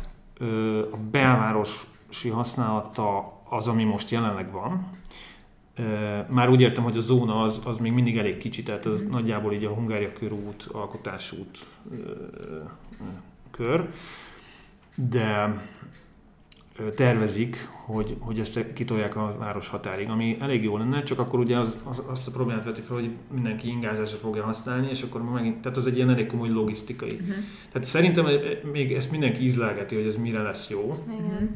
A 0.91 0.97
belvárosi 1.11 2.29
használata 2.31 3.41
az, 3.49 3.67
ami 3.67 3.83
most 3.83 4.09
jelenleg 4.09 4.51
van. 4.51 4.89
Már 6.29 6.49
úgy 6.49 6.61
értem, 6.61 6.83
hogy 6.83 6.97
a 6.97 6.99
zóna 6.99 7.41
az, 7.41 7.61
az 7.65 7.77
még 7.77 7.91
mindig 7.91 8.17
elég 8.17 8.37
kicsi, 8.37 8.63
tehát 8.63 8.85
az 8.85 9.03
nagyjából 9.11 9.53
így 9.53 9.63
a 9.63 9.73
Hungária 9.73 10.13
körút, 10.13 10.67
alkotásút 10.71 11.65
kör. 13.51 13.89
De 14.95 15.57
tervezik, 16.95 17.67
hogy, 17.85 18.15
hogy 18.19 18.39
ezt 18.39 18.73
kitolják 18.73 19.15
a 19.15 19.35
város 19.39 19.67
határig, 19.67 20.09
ami 20.09 20.37
elég 20.39 20.63
jó 20.63 20.77
lenne, 20.77 21.03
csak 21.03 21.19
akkor 21.19 21.39
ugye 21.39 21.57
az, 21.57 21.77
az, 21.83 22.03
azt 22.07 22.27
a 22.27 22.31
problémát 22.31 22.65
veti 22.65 22.81
fel, 22.81 22.95
hogy 22.95 23.09
mindenki 23.33 23.67
ingázásra 23.67 24.17
fogja 24.17 24.43
használni, 24.43 24.87
és 24.89 25.01
akkor 25.01 25.23
megint, 25.23 25.61
tehát 25.61 25.77
az 25.77 25.87
egy 25.87 25.95
ilyen 25.95 26.09
elég 26.09 26.27
komoly 26.27 26.49
logisztikai. 26.49 27.13
Mhm. 27.21 27.31
Tehát 27.71 27.87
szerintem 27.87 28.25
még 28.71 28.93
ezt 28.93 29.11
mindenki 29.11 29.43
ízlelgeti, 29.43 29.95
hogy 29.95 30.05
ez 30.05 30.15
mire 30.15 30.41
lesz 30.41 30.69
jó, 30.69 31.03
Igen. 31.19 31.51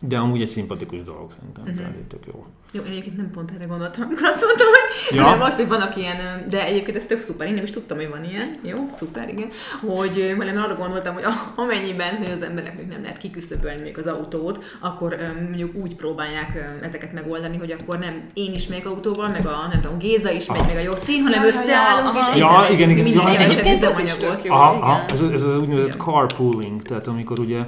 De 0.00 0.16
amúgy 0.18 0.40
egy 0.42 0.48
szimpatikus 0.48 1.04
dolog 1.04 1.32
szerintem, 1.38 1.62
Mhm. 1.64 1.76
tehát 1.76 1.92
tök 2.08 2.26
jó. 2.26 2.46
Jó, 2.72 2.80
én 2.82 2.90
egyébként 2.90 3.16
nem 3.16 3.30
pont 3.30 3.50
erre 3.54 3.64
gondoltam, 3.64 4.02
amikor 4.02 4.28
azt 4.32 4.44
mondtam, 4.44 4.66
hogy 5.08 5.16
Ja. 5.16 5.22
nem 5.30 5.40
az, 5.42 5.56
hogy 5.56 5.68
vannak 5.68 5.96
ilyen, 5.96 6.16
de 6.48 6.66
egyébként 6.66 6.96
ez 6.96 7.06
tök 7.06 7.22
szuper, 7.22 7.46
én 7.46 7.54
nem 7.54 7.62
is 7.62 7.70
tudtam, 7.70 7.96
hogy 7.96 8.08
van 8.10 8.24
ilyen, 8.24 8.54
jó, 8.62 8.84
szuper, 8.88 9.28
igen, 9.28 9.48
hogy 9.86 10.34
mert 10.38 10.56
arra 10.56 10.74
gondoltam, 10.74 11.14
hogy 11.14 11.24
amennyiben, 11.56 12.16
hogy 12.16 12.30
az 12.30 12.42
embereknek 12.42 12.88
nem 12.88 13.02
lehet 13.02 13.16
kiküszöbölni 13.18 13.82
még 13.82 13.98
az 13.98 14.06
autót, 14.06 14.64
akkor 14.80 15.16
mondjuk 15.48 15.74
úgy 15.74 15.94
próbálják 15.94 16.78
ezeket 16.82 17.12
megoldani, 17.12 17.56
hogy 17.56 17.70
akkor 17.80 17.98
nem 17.98 18.22
én 18.34 18.54
is 18.54 18.66
megyek 18.66 18.86
autóval, 18.86 19.28
meg 19.28 19.46
a, 19.46 19.68
nem 19.72 19.80
tudom, 19.80 19.98
Géza 19.98 20.30
is 20.30 20.46
megy, 20.46 20.66
meg 20.66 20.76
a 20.76 20.80
Jóci, 20.80 21.18
hanem 21.18 21.42
Ja, 21.42 21.46
ja, 21.48 21.54
összeállunk, 21.54 22.14
ja, 22.14 22.20
és 22.34 22.38
Ja, 22.40 22.58
megyünk, 22.58 22.78
igen, 22.78 22.90
igen. 22.90 23.04
minél 23.04 23.20
Ja, 23.20 23.28
ez 23.28 23.40
ez 23.40 23.76
üzemanyagot. 23.76 24.18
tök 24.18 24.44
jó. 24.44 24.52
Aha, 24.54 24.72
igen. 24.74 24.82
aha, 24.82 25.04
ez, 25.12 25.20
ez 25.20 25.42
az 25.42 25.58
úgynevezett 25.58 25.94
Igen. 25.94 25.98
carpooling, 26.06 26.82
tehát 26.82 27.06
amikor 27.06 27.38
ugye 27.38 27.60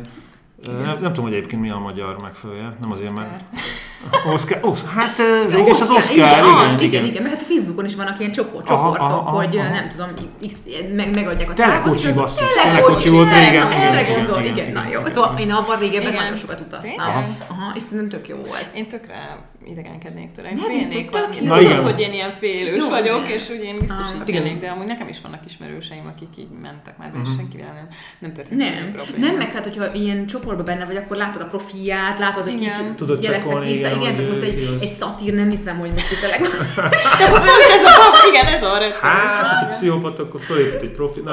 nem, 0.67 0.99
nem 1.01 1.13
tudom, 1.13 1.25
hogy 1.25 1.33
egyébként 1.35 1.63
mi 1.63 1.71
a 1.71 1.79
magyar 1.79 2.19
megfelelője, 2.23 2.77
nem 2.81 2.91
azért, 2.91 3.15
mert 3.15 3.31
Oscar, 4.33 4.59
Oscar, 4.63 4.91
hát 4.93 5.19
is 5.67 5.81
az 5.81 5.91
Oscar, 5.91 6.13
igen, 6.13 6.29
igen, 6.29 6.45
az, 6.45 6.83
igen, 6.83 6.93
igen, 6.93 7.05
igen, 7.05 7.23
mert 7.23 7.35
hát 7.35 7.43
a 7.43 7.53
Facebookon 7.53 7.85
is 7.85 7.95
vannak 7.95 8.19
ilyen 8.19 8.33
csoport, 8.33 8.71
Aha, 8.71 8.83
csoportok, 8.83 9.07
aha, 9.09 9.29
aha, 9.29 9.37
hogy 9.37 9.57
aha. 9.57 9.69
nem 9.69 9.89
tudom, 9.89 10.09
meg, 10.97 11.15
megadják 11.15 11.51
a 11.51 11.55
Telekocsi 11.55 11.83
távot, 11.83 11.99
és 11.99 12.07
az- 12.07 12.15
basszus, 12.15 12.63
telekocsi, 12.63 13.09
volt 13.09 13.31
régen, 13.31 13.67
na, 13.67 13.73
igen, 13.73 13.87
Erre 13.87 14.01
igen, 14.01 14.15
gondol, 14.15 14.39
igen, 14.39 14.53
igen, 14.53 14.69
igen, 14.69 14.83
na 14.83 14.91
jó. 14.93 15.01
Szóval 15.07 15.39
én 15.39 15.51
abban 15.51 15.79
régebben 15.79 16.09
Igen. 16.13 16.23
nagyon 16.23 16.37
sokat 16.37 16.61
utaztam. 16.61 16.95
Aha, 17.49 17.73
és 17.75 17.83
szerintem 17.83 18.09
tök 18.09 18.29
jó 18.29 18.37
volt. 18.37 18.71
Én 18.75 18.89
tökre 18.89 19.39
idegenkednék 19.71 20.31
tőle. 20.33 20.49
Én 20.49 20.55
Nem, 20.57 20.65
félnék 20.65 21.11
valami. 21.11 21.35
Na 21.41 21.41
Tudod, 21.57 21.63
igen. 21.63 21.81
hogy 21.83 22.01
én 22.01 22.13
ilyen 22.13 22.33
félős 22.33 22.77
Jó, 22.83 22.89
vagyok, 22.89 23.19
igen. 23.25 23.31
és 23.39 23.49
ugye 23.49 23.63
én 23.65 23.79
biztos, 23.79 23.99
Ah. 23.99 24.17
hogy 24.19 24.29
Igen. 24.29 24.43
félnék, 24.43 24.61
de 24.61 24.69
amúgy 24.69 24.87
nekem 24.87 25.09
is 25.09 25.21
vannak 25.23 25.43
ismerőseim, 25.47 26.07
akik 26.07 26.29
így 26.39 26.49
mentek 26.63 26.99
már, 26.99 27.11
és 27.23 27.29
Mhm. 27.29 27.37
senkivel 27.39 27.73
nem, 27.75 27.87
nem 28.19 28.33
történt 28.33 28.61
Nem, 28.61 28.91
probléma. 28.93 29.27
nem, 29.27 29.37
meg 29.37 29.53
hát, 29.53 29.65
hogyha 29.65 29.93
ilyen 29.95 30.27
csoportban 30.27 30.65
benne 30.65 30.85
vagy, 30.85 30.97
akkor 30.97 31.17
látod 31.17 31.43
a 31.43 31.47
profiát, 31.47 32.19
látod, 32.19 32.43
hogy 32.43 32.61
Igen. 32.63 32.75
kik 32.87 32.95
Tudod 32.95 33.23
jeleztek 33.23 33.59
vissza. 33.63 33.89
igen, 33.97 34.01
Igen, 34.01 34.25
most 34.25 34.43
egy, 34.43 34.79
egy 34.81 34.89
szatír 34.91 35.35
nem 35.35 35.49
hiszem, 35.51 35.79
hogy 35.79 35.91
most 35.93 36.11
itt 36.13 36.23
a. 36.23 36.29
De 36.29 36.37
ez 37.79 37.85
a 37.85 38.27
igen, 38.31 38.47
ez 38.47 38.63
a. 38.63 38.77
Hát, 39.01 39.49
hogyha 39.61 39.67
pszichopata, 39.77 40.23
akkor 40.23 40.41
fölépít 40.41 40.83
egy 40.83 40.91
profi. 40.91 41.21
Na, 41.21 41.33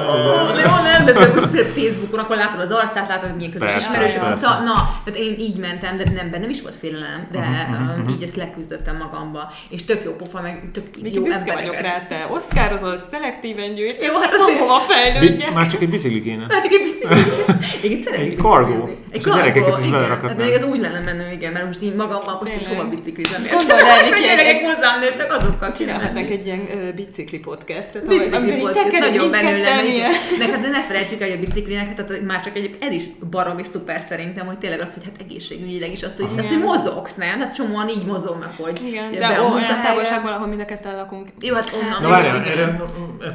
De 0.54 0.62
nem, 0.82 1.04
de, 1.04 1.12
de 1.12 1.32
most 1.34 1.66
Facebookon, 1.66 2.18
akkor 2.18 2.36
látod 2.36 2.60
az 2.60 2.70
arcát, 2.70 3.08
látod, 3.08 3.28
hogy 3.28 3.36
milyen 3.36 3.50
közös 3.52 3.70
Persze, 3.72 3.88
ismerős 3.88 4.14
van. 4.16 4.24
persze. 4.24 4.40
Szóval, 4.40 4.62
na, 4.62 4.74
én 5.14 5.34
így 5.38 5.56
mentem, 5.56 5.96
de 5.96 6.04
nem, 6.14 6.30
bennem 6.30 6.48
is 6.50 6.62
volt 6.62 6.74
félelem, 6.74 7.26
de 7.30 7.38
Mhm, 7.70 8.00
mhm. 8.00 8.08
így 8.08 8.22
ezt 8.26 8.36
leküzdöttem 8.36 8.96
magamba. 8.96 9.52
És 9.68 9.84
tök 9.84 10.04
jó 10.04 10.12
pofa, 10.12 10.40
meg 10.40 10.62
tök 10.72 10.84
Miki, 11.02 11.16
jó 11.16 11.22
büszke 11.22 11.52
vagyok 11.54 11.80
rád, 11.80 12.06
te 12.06 12.26
oszkározol, 12.30 12.94
szelektíven 13.10 13.74
gyűjtesz, 13.74 14.06
Jó, 14.06 14.12
hát 14.14 14.30
hát 14.30 14.40
azért- 14.40 14.58
hova 14.58 14.78
fejlődjek. 14.78 15.52
Már 15.52 15.66
csak 15.70 15.82
egy 15.82 15.88
bicikli 15.90 16.20
kéne. 16.20 16.46
Hát 16.48 16.62
csak 16.62 16.72
egy 16.72 16.82
bicikli. 16.82 17.20
Én 17.90 18.02
szeretnék 18.02 18.30
Egy 18.32 18.38
cargo. 18.38 18.66
biciklizni. 18.66 19.04
Egy 19.10 19.20
És 19.20 19.26
a 19.26 19.34
gyerekeket 19.36 19.78
is 19.78 19.86
igen. 19.86 20.20
Hát 20.22 20.36
még 20.36 20.52
ez 20.52 20.64
úgy 20.64 20.80
lenne 20.80 21.00
menő, 21.00 21.30
igen, 21.32 21.52
mert 21.52 21.66
most 21.66 21.82
így 21.82 21.94
magammal 21.94 22.38
most 22.40 22.52
így 22.60 22.66
hova 22.66 22.84
biciklizem. 22.88 23.42
A 23.42 24.04
Viki, 24.04 24.20
gyerekek 24.22 24.54
egy- 24.54 24.62
hozzám 24.64 25.00
nőttek, 25.00 25.32
azokkal 25.36 25.72
csinálhatnánk 25.72 26.30
egy 26.30 26.46
ilyen 26.46 26.68
bicikli 26.96 27.38
podcastet, 27.38 28.06
Bicikli 28.08 28.56
podcast, 28.56 28.98
nagyon 28.98 29.28
menő 29.28 29.58
lenne. 29.62 29.84
igen. 29.94 30.10
Meg 30.38 30.50
hát 30.50 30.60
de 30.60 30.68
ne 30.68 30.82
felejtsük 30.82 31.20
el, 31.20 31.28
hogy 31.28 31.36
a 31.36 31.40
biciklinek, 31.46 31.86
hát 31.86 32.20
már 32.26 32.40
csak 32.40 32.56
egy, 32.56 32.76
ez 32.80 32.92
is 32.92 33.02
baromi 33.30 33.62
szuper 33.62 34.00
szerintem, 34.08 34.46
hogy 34.46 34.58
tényleg 34.58 34.80
az, 34.80 34.94
hogy 34.94 35.04
hát 35.04 35.16
egészségügyileg 35.20 35.92
is 35.92 36.02
az, 36.02 36.16
hogy, 36.16 36.26
Igen. 36.32 36.38
az, 36.44 36.48
hogy 36.48 36.58
mozogsz, 36.58 37.14
nem? 37.14 37.38
Hát 37.40 37.54
csomóan 37.54 37.88
így 37.88 38.04
mozognak, 38.16 38.52
hogy 38.58 38.80
Igen, 38.86 39.10
be 39.10 39.18
de 39.18 39.42
ó, 39.42 39.52
olyan 39.52 39.82
távolságban, 39.82 40.32
ahol 40.32 40.46
mind 40.46 40.60
a 40.60 40.64
ketten 40.64 40.96
lakunk. 40.96 41.28
Jó, 41.40 41.54
hát 41.54 41.78
onnan. 41.82 42.02
Na 42.02 42.08
várjál, 42.08 42.44
erre, 42.44 42.86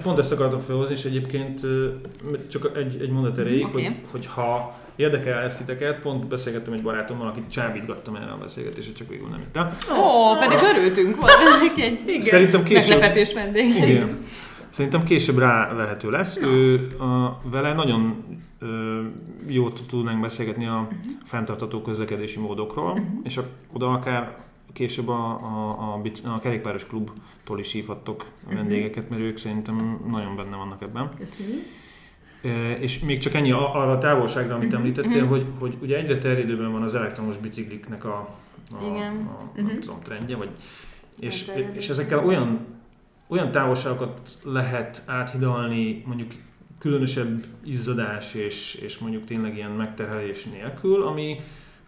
pont 0.04 0.20
ezt 0.20 0.32
akartam 0.32 0.60
felhozni, 0.60 0.94
és 0.94 1.04
egyébként 1.04 1.62
csak 2.50 2.72
egy, 2.78 2.98
egy 3.02 3.10
mondat 3.10 3.38
erejéig, 3.38 3.66
Oké. 3.66 3.84
hogy, 3.84 3.96
hogy 4.12 4.26
ha 4.26 4.74
érdekel 4.96 5.40
ezt 5.40 5.58
titeket, 5.58 6.00
pont 6.00 6.28
beszélgettem 6.28 6.74
egy 6.74 6.82
barátommal, 6.82 7.28
akit 7.28 7.50
csábítgattam 7.50 8.16
erre 8.16 8.32
a 8.32 8.38
beszélgetésre, 8.40 8.92
csak 8.92 9.08
végül 9.08 9.28
nem 9.28 9.40
itt. 9.40 9.58
Ó, 10.00 10.36
pedig 10.40 10.58
örültünk 10.76 11.16
volna 11.16 11.62
egy 11.78 12.00
Igen. 12.08 12.22
Szerintem 12.22 12.64
később... 12.64 12.90
meglepetés 12.90 13.34
vendég. 13.34 13.76
Igen. 13.76 14.26
Szerintem 14.70 15.04
később 15.04 15.38
rávehető 15.38 16.10
lesz. 16.10 16.38
Ő 16.38 16.88
a, 17.00 17.40
vele 17.44 17.74
nagyon 17.74 18.24
ö, 18.60 19.02
jót 19.48 19.82
tudnánk 19.90 20.22
beszélgetni 20.22 20.66
a 20.68 20.88
fenntartató 21.26 21.82
közlekedési 21.82 22.40
módokról, 22.40 23.00
és 23.24 23.38
a, 23.38 23.44
oda 23.74 23.92
akár 23.92 24.38
később 24.74 25.08
a, 25.08 25.26
a, 25.30 25.94
a, 25.94 26.02
a 26.24 26.40
kerékpáros 26.40 26.86
klubtól 26.86 27.60
is 27.60 27.72
hívhattok 27.72 28.26
vendégeket, 28.54 29.10
mert 29.10 29.22
ők 29.22 29.38
szerintem 29.38 30.00
nagyon 30.10 30.36
benne 30.36 30.56
vannak 30.56 30.82
ebben. 30.82 31.10
Köszönjük. 31.20 31.62
E, 32.44 32.72
És 32.72 33.00
még 33.00 33.20
csak 33.20 33.34
ennyi 33.34 33.52
a- 33.52 33.74
arra 33.76 33.92
a 33.92 33.98
távolságra, 33.98 34.56
amit 34.56 34.68
Mhm, 34.68 34.76
említettél, 34.76 35.22
mhm. 35.22 35.30
hogy, 35.30 35.46
hogy 35.60 35.78
ugye 35.82 35.98
egyre 35.98 36.18
terjedőben 36.18 36.72
van 36.72 36.82
az 36.82 36.96
elektromos 36.96 37.38
bicikliknek 37.38 38.06
a, 38.06 38.18
a, 38.72 38.86
Igen. 38.92 39.14
a 39.16 39.50
nem 39.56 39.66
Mhm. 39.66 39.80
tudom, 39.80 40.02
trendje, 40.04 40.36
vagy, 40.36 40.50
és, 41.20 41.42
Elterjedése. 41.48 41.78
és 41.80 41.90
ezekkel 41.90 42.26
olyan, 42.26 42.60
olyan 43.28 43.52
távolságokat 43.52 44.38
lehet 44.44 45.02
áthidalni 45.06 46.04
mondjuk 46.06 46.32
különösebb 46.78 47.44
izzadás 47.64 48.34
és, 48.34 48.76
és 48.76 48.98
mondjuk 48.98 49.26
tényleg 49.26 49.56
ilyen 49.56 49.72
megterhelés 49.72 50.44
nélkül, 50.46 51.04
ami, 51.04 51.36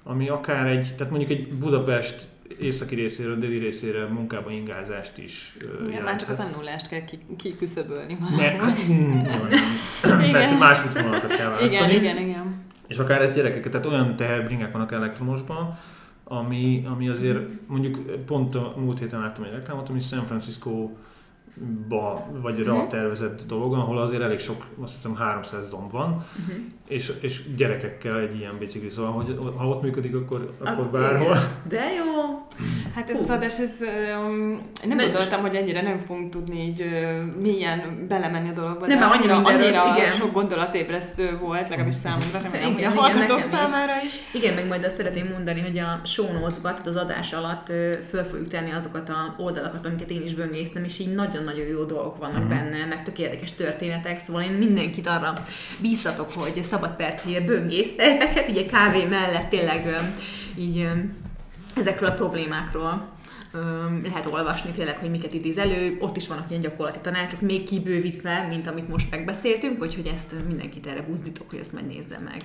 ami 0.03 0.29
akár 0.29 0.67
egy, 0.67 0.93
tehát 0.97 1.11
mondjuk 1.11 1.31
egy 1.31 1.53
Budapest 1.53 2.27
északi 2.59 2.95
részéről, 2.95 3.39
déli 3.39 3.57
részére 3.57 4.05
munkába 4.05 4.51
ingázást 4.51 5.17
is 5.17 5.57
Igen, 5.87 6.03
már 6.03 6.15
csak 6.15 6.29
az 6.29 6.39
annullást 6.39 6.87
kell 6.87 7.05
ki- 7.05 7.25
kiküszöbölni. 7.37 8.17
Ne, 8.37 8.43
hát. 8.43 8.79
Igen. 8.89 10.31
Persze 10.31 10.57
más 10.57 10.85
útvonalakat 10.85 11.35
kell 11.35 11.49
választani. 11.49 11.71
Igen, 11.71 11.89
igen, 11.89 12.17
igen. 12.17 12.61
És 12.87 12.97
akár 12.97 13.21
ez 13.21 13.33
gyerekeket, 13.33 13.71
tehát 13.71 13.85
olyan 13.87 14.15
teherbringák 14.15 14.71
vannak 14.71 14.91
elektromosban, 14.91 15.77
ami, 16.23 16.85
ami 16.93 17.09
azért 17.09 17.39
mondjuk 17.67 17.99
pont 18.25 18.55
a 18.55 18.73
múlt 18.77 18.99
héten 18.99 19.19
láttam 19.19 19.43
egy 19.43 19.51
reklámot, 19.51 19.89
ami 19.89 19.99
San 19.99 20.25
Francisco 20.25 20.89
ba, 21.87 22.27
vagy 22.41 22.59
rá 22.63 22.73
Mhm. 22.73 22.87
tervezett 22.87 23.41
dolog, 23.47 23.73
ahol 23.73 24.01
azért 24.01 24.21
elég 24.21 24.39
sok, 24.39 24.65
azt 24.81 24.93
hiszem 24.93 25.15
300 25.15 25.67
domb 25.69 25.91
van, 25.91 26.09
Mhm. 26.09 26.51
és, 26.87 27.13
és 27.21 27.55
gyerekekkel 27.55 28.19
egy 28.19 28.35
ilyen 28.37 28.57
bicikli, 28.59 28.89
szóval 28.89 29.11
hogy 29.11 29.37
ha 29.57 29.67
ott 29.67 29.81
működik, 29.81 30.15
akkor, 30.15 30.53
akkor 30.59 30.85
bárhol. 30.87 31.37
De 31.67 31.81
jó. 31.93 32.12
Hát 32.95 33.09
ez 33.09 33.19
az 33.21 33.29
adás, 33.29 33.59
ez, 33.59 33.71
um, 34.27 34.61
nem 34.87 34.97
De- 34.97 35.03
gondoltam, 35.03 35.41
hogy 35.41 35.55
ennyire 35.55 35.81
nem 35.81 35.99
fogunk 36.07 36.31
tudni 36.31 36.61
így 36.61 36.81
uh, 36.81 37.41
milyen 37.41 38.05
belemenni 38.07 38.49
a 38.49 38.51
dologba. 38.51 38.85
Nem, 38.87 38.99
de 38.99 39.05
mert 39.05 39.15
annyi 39.23 39.31
annyira, 39.31 39.49
annyira 39.83 39.93
igen. 39.97 40.11
sok 40.11 40.31
gondolatébresztő 40.33 41.37
volt, 41.37 41.69
legalábbis 41.69 41.95
számomra, 41.95 42.39
remélem, 42.43 42.51
hogy 42.51 42.63
a 42.63 42.67
Igen, 42.67 42.77
igen, 42.79 42.93
hallgatók 42.93 43.37
nekem 43.37 43.37
is. 43.37 43.69
számára 43.69 43.93
is. 44.05 44.13
Igen, 44.33 44.53
meg 44.53 44.67
majd 44.67 44.83
azt 44.83 44.95
szeretném 44.95 45.27
mondani, 45.33 45.61
hogy 45.61 45.77
a 45.77 46.01
show 46.05 46.31
notes-ba, 46.33 46.69
tehát 46.69 46.87
az 46.87 46.95
adás 46.95 47.33
alatt 47.33 47.69
ö, 47.69 47.93
föl 48.09 48.23
fogjuk 48.23 48.47
tenni 48.47 48.71
azokat 48.71 49.09
a 49.09 49.35
oldalakat, 49.37 49.85
amiket 49.85 50.09
én 50.11 50.21
is 50.23 50.33
böngésztem, 50.33 50.83
és 50.83 50.99
így 50.99 51.13
nagyon-nagyon 51.13 51.67
jó 51.67 51.83
dolgok 51.83 52.17
vannak 52.17 52.39
Mhm. 52.39 52.49
benne, 52.49 52.85
meg 52.89 53.03
tök 53.03 53.19
érdekes 53.19 53.51
történetek, 53.53 54.19
szóval 54.19 54.41
én 54.41 54.51
mindenkit 54.51 55.07
arra 55.07 55.33
bíztatok, 55.81 56.31
hogy 56.31 56.63
szabad 56.63 56.95
percéért 56.95 57.45
böngész 57.45 57.93
ezeket, 57.97 58.49
így 58.49 58.57
egy 58.57 58.69
kávé 58.69 59.05
mellett 59.05 59.49
tényleg 59.49 59.95
így 60.57 60.87
ezekről 61.73 62.09
a 62.09 62.13
problémákról 62.13 63.07
lehet 64.03 64.25
olvasni 64.25 64.71
tényleg, 64.71 64.97
hogy 64.97 65.09
miket 65.09 65.33
idéz 65.33 65.57
elő, 65.57 65.97
ott 65.99 66.17
is 66.17 66.27
vannak 66.27 66.49
ilyen 66.49 66.61
gyakorlati 66.61 66.99
tanácsok, 66.99 67.41
még 67.41 67.63
kibővítve, 67.63 68.45
mint 68.49 68.67
amit 68.67 68.89
most 68.89 69.11
megbeszéltünk, 69.11 69.81
úgyhogy 69.81 70.07
ezt 70.07 70.35
mindenkit 70.47 70.87
erre 70.87 71.01
buzdítok, 71.01 71.49
hogy 71.49 71.59
ezt 71.59 71.73
majd 71.73 71.87
nézze 71.87 72.19
meg. 72.23 72.41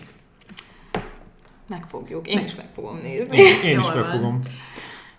Megfogjuk. 1.69 2.29
Én 2.29 2.35
Meg- 2.35 2.45
is 2.45 2.55
meg 2.55 2.69
fogom 2.75 2.97
nézni. 2.97 3.37
Én, 3.37 3.61
én 3.65 3.81
is 3.81 3.87
megfogom. 3.95 4.41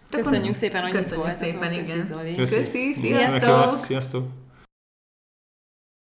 Köszönjük 0.10 0.56
szépen, 0.56 0.82
hogy 0.82 0.92
Köszönjük 0.92 1.38
szépen, 1.40 1.70
Köszi, 1.70 1.92
igen. 1.92 2.10
Zoli. 2.14 2.36
Köszi. 2.36 2.56
Köszi, 2.56 2.94
sziasztok! 2.94 3.86
Sziasztok! 3.86 4.28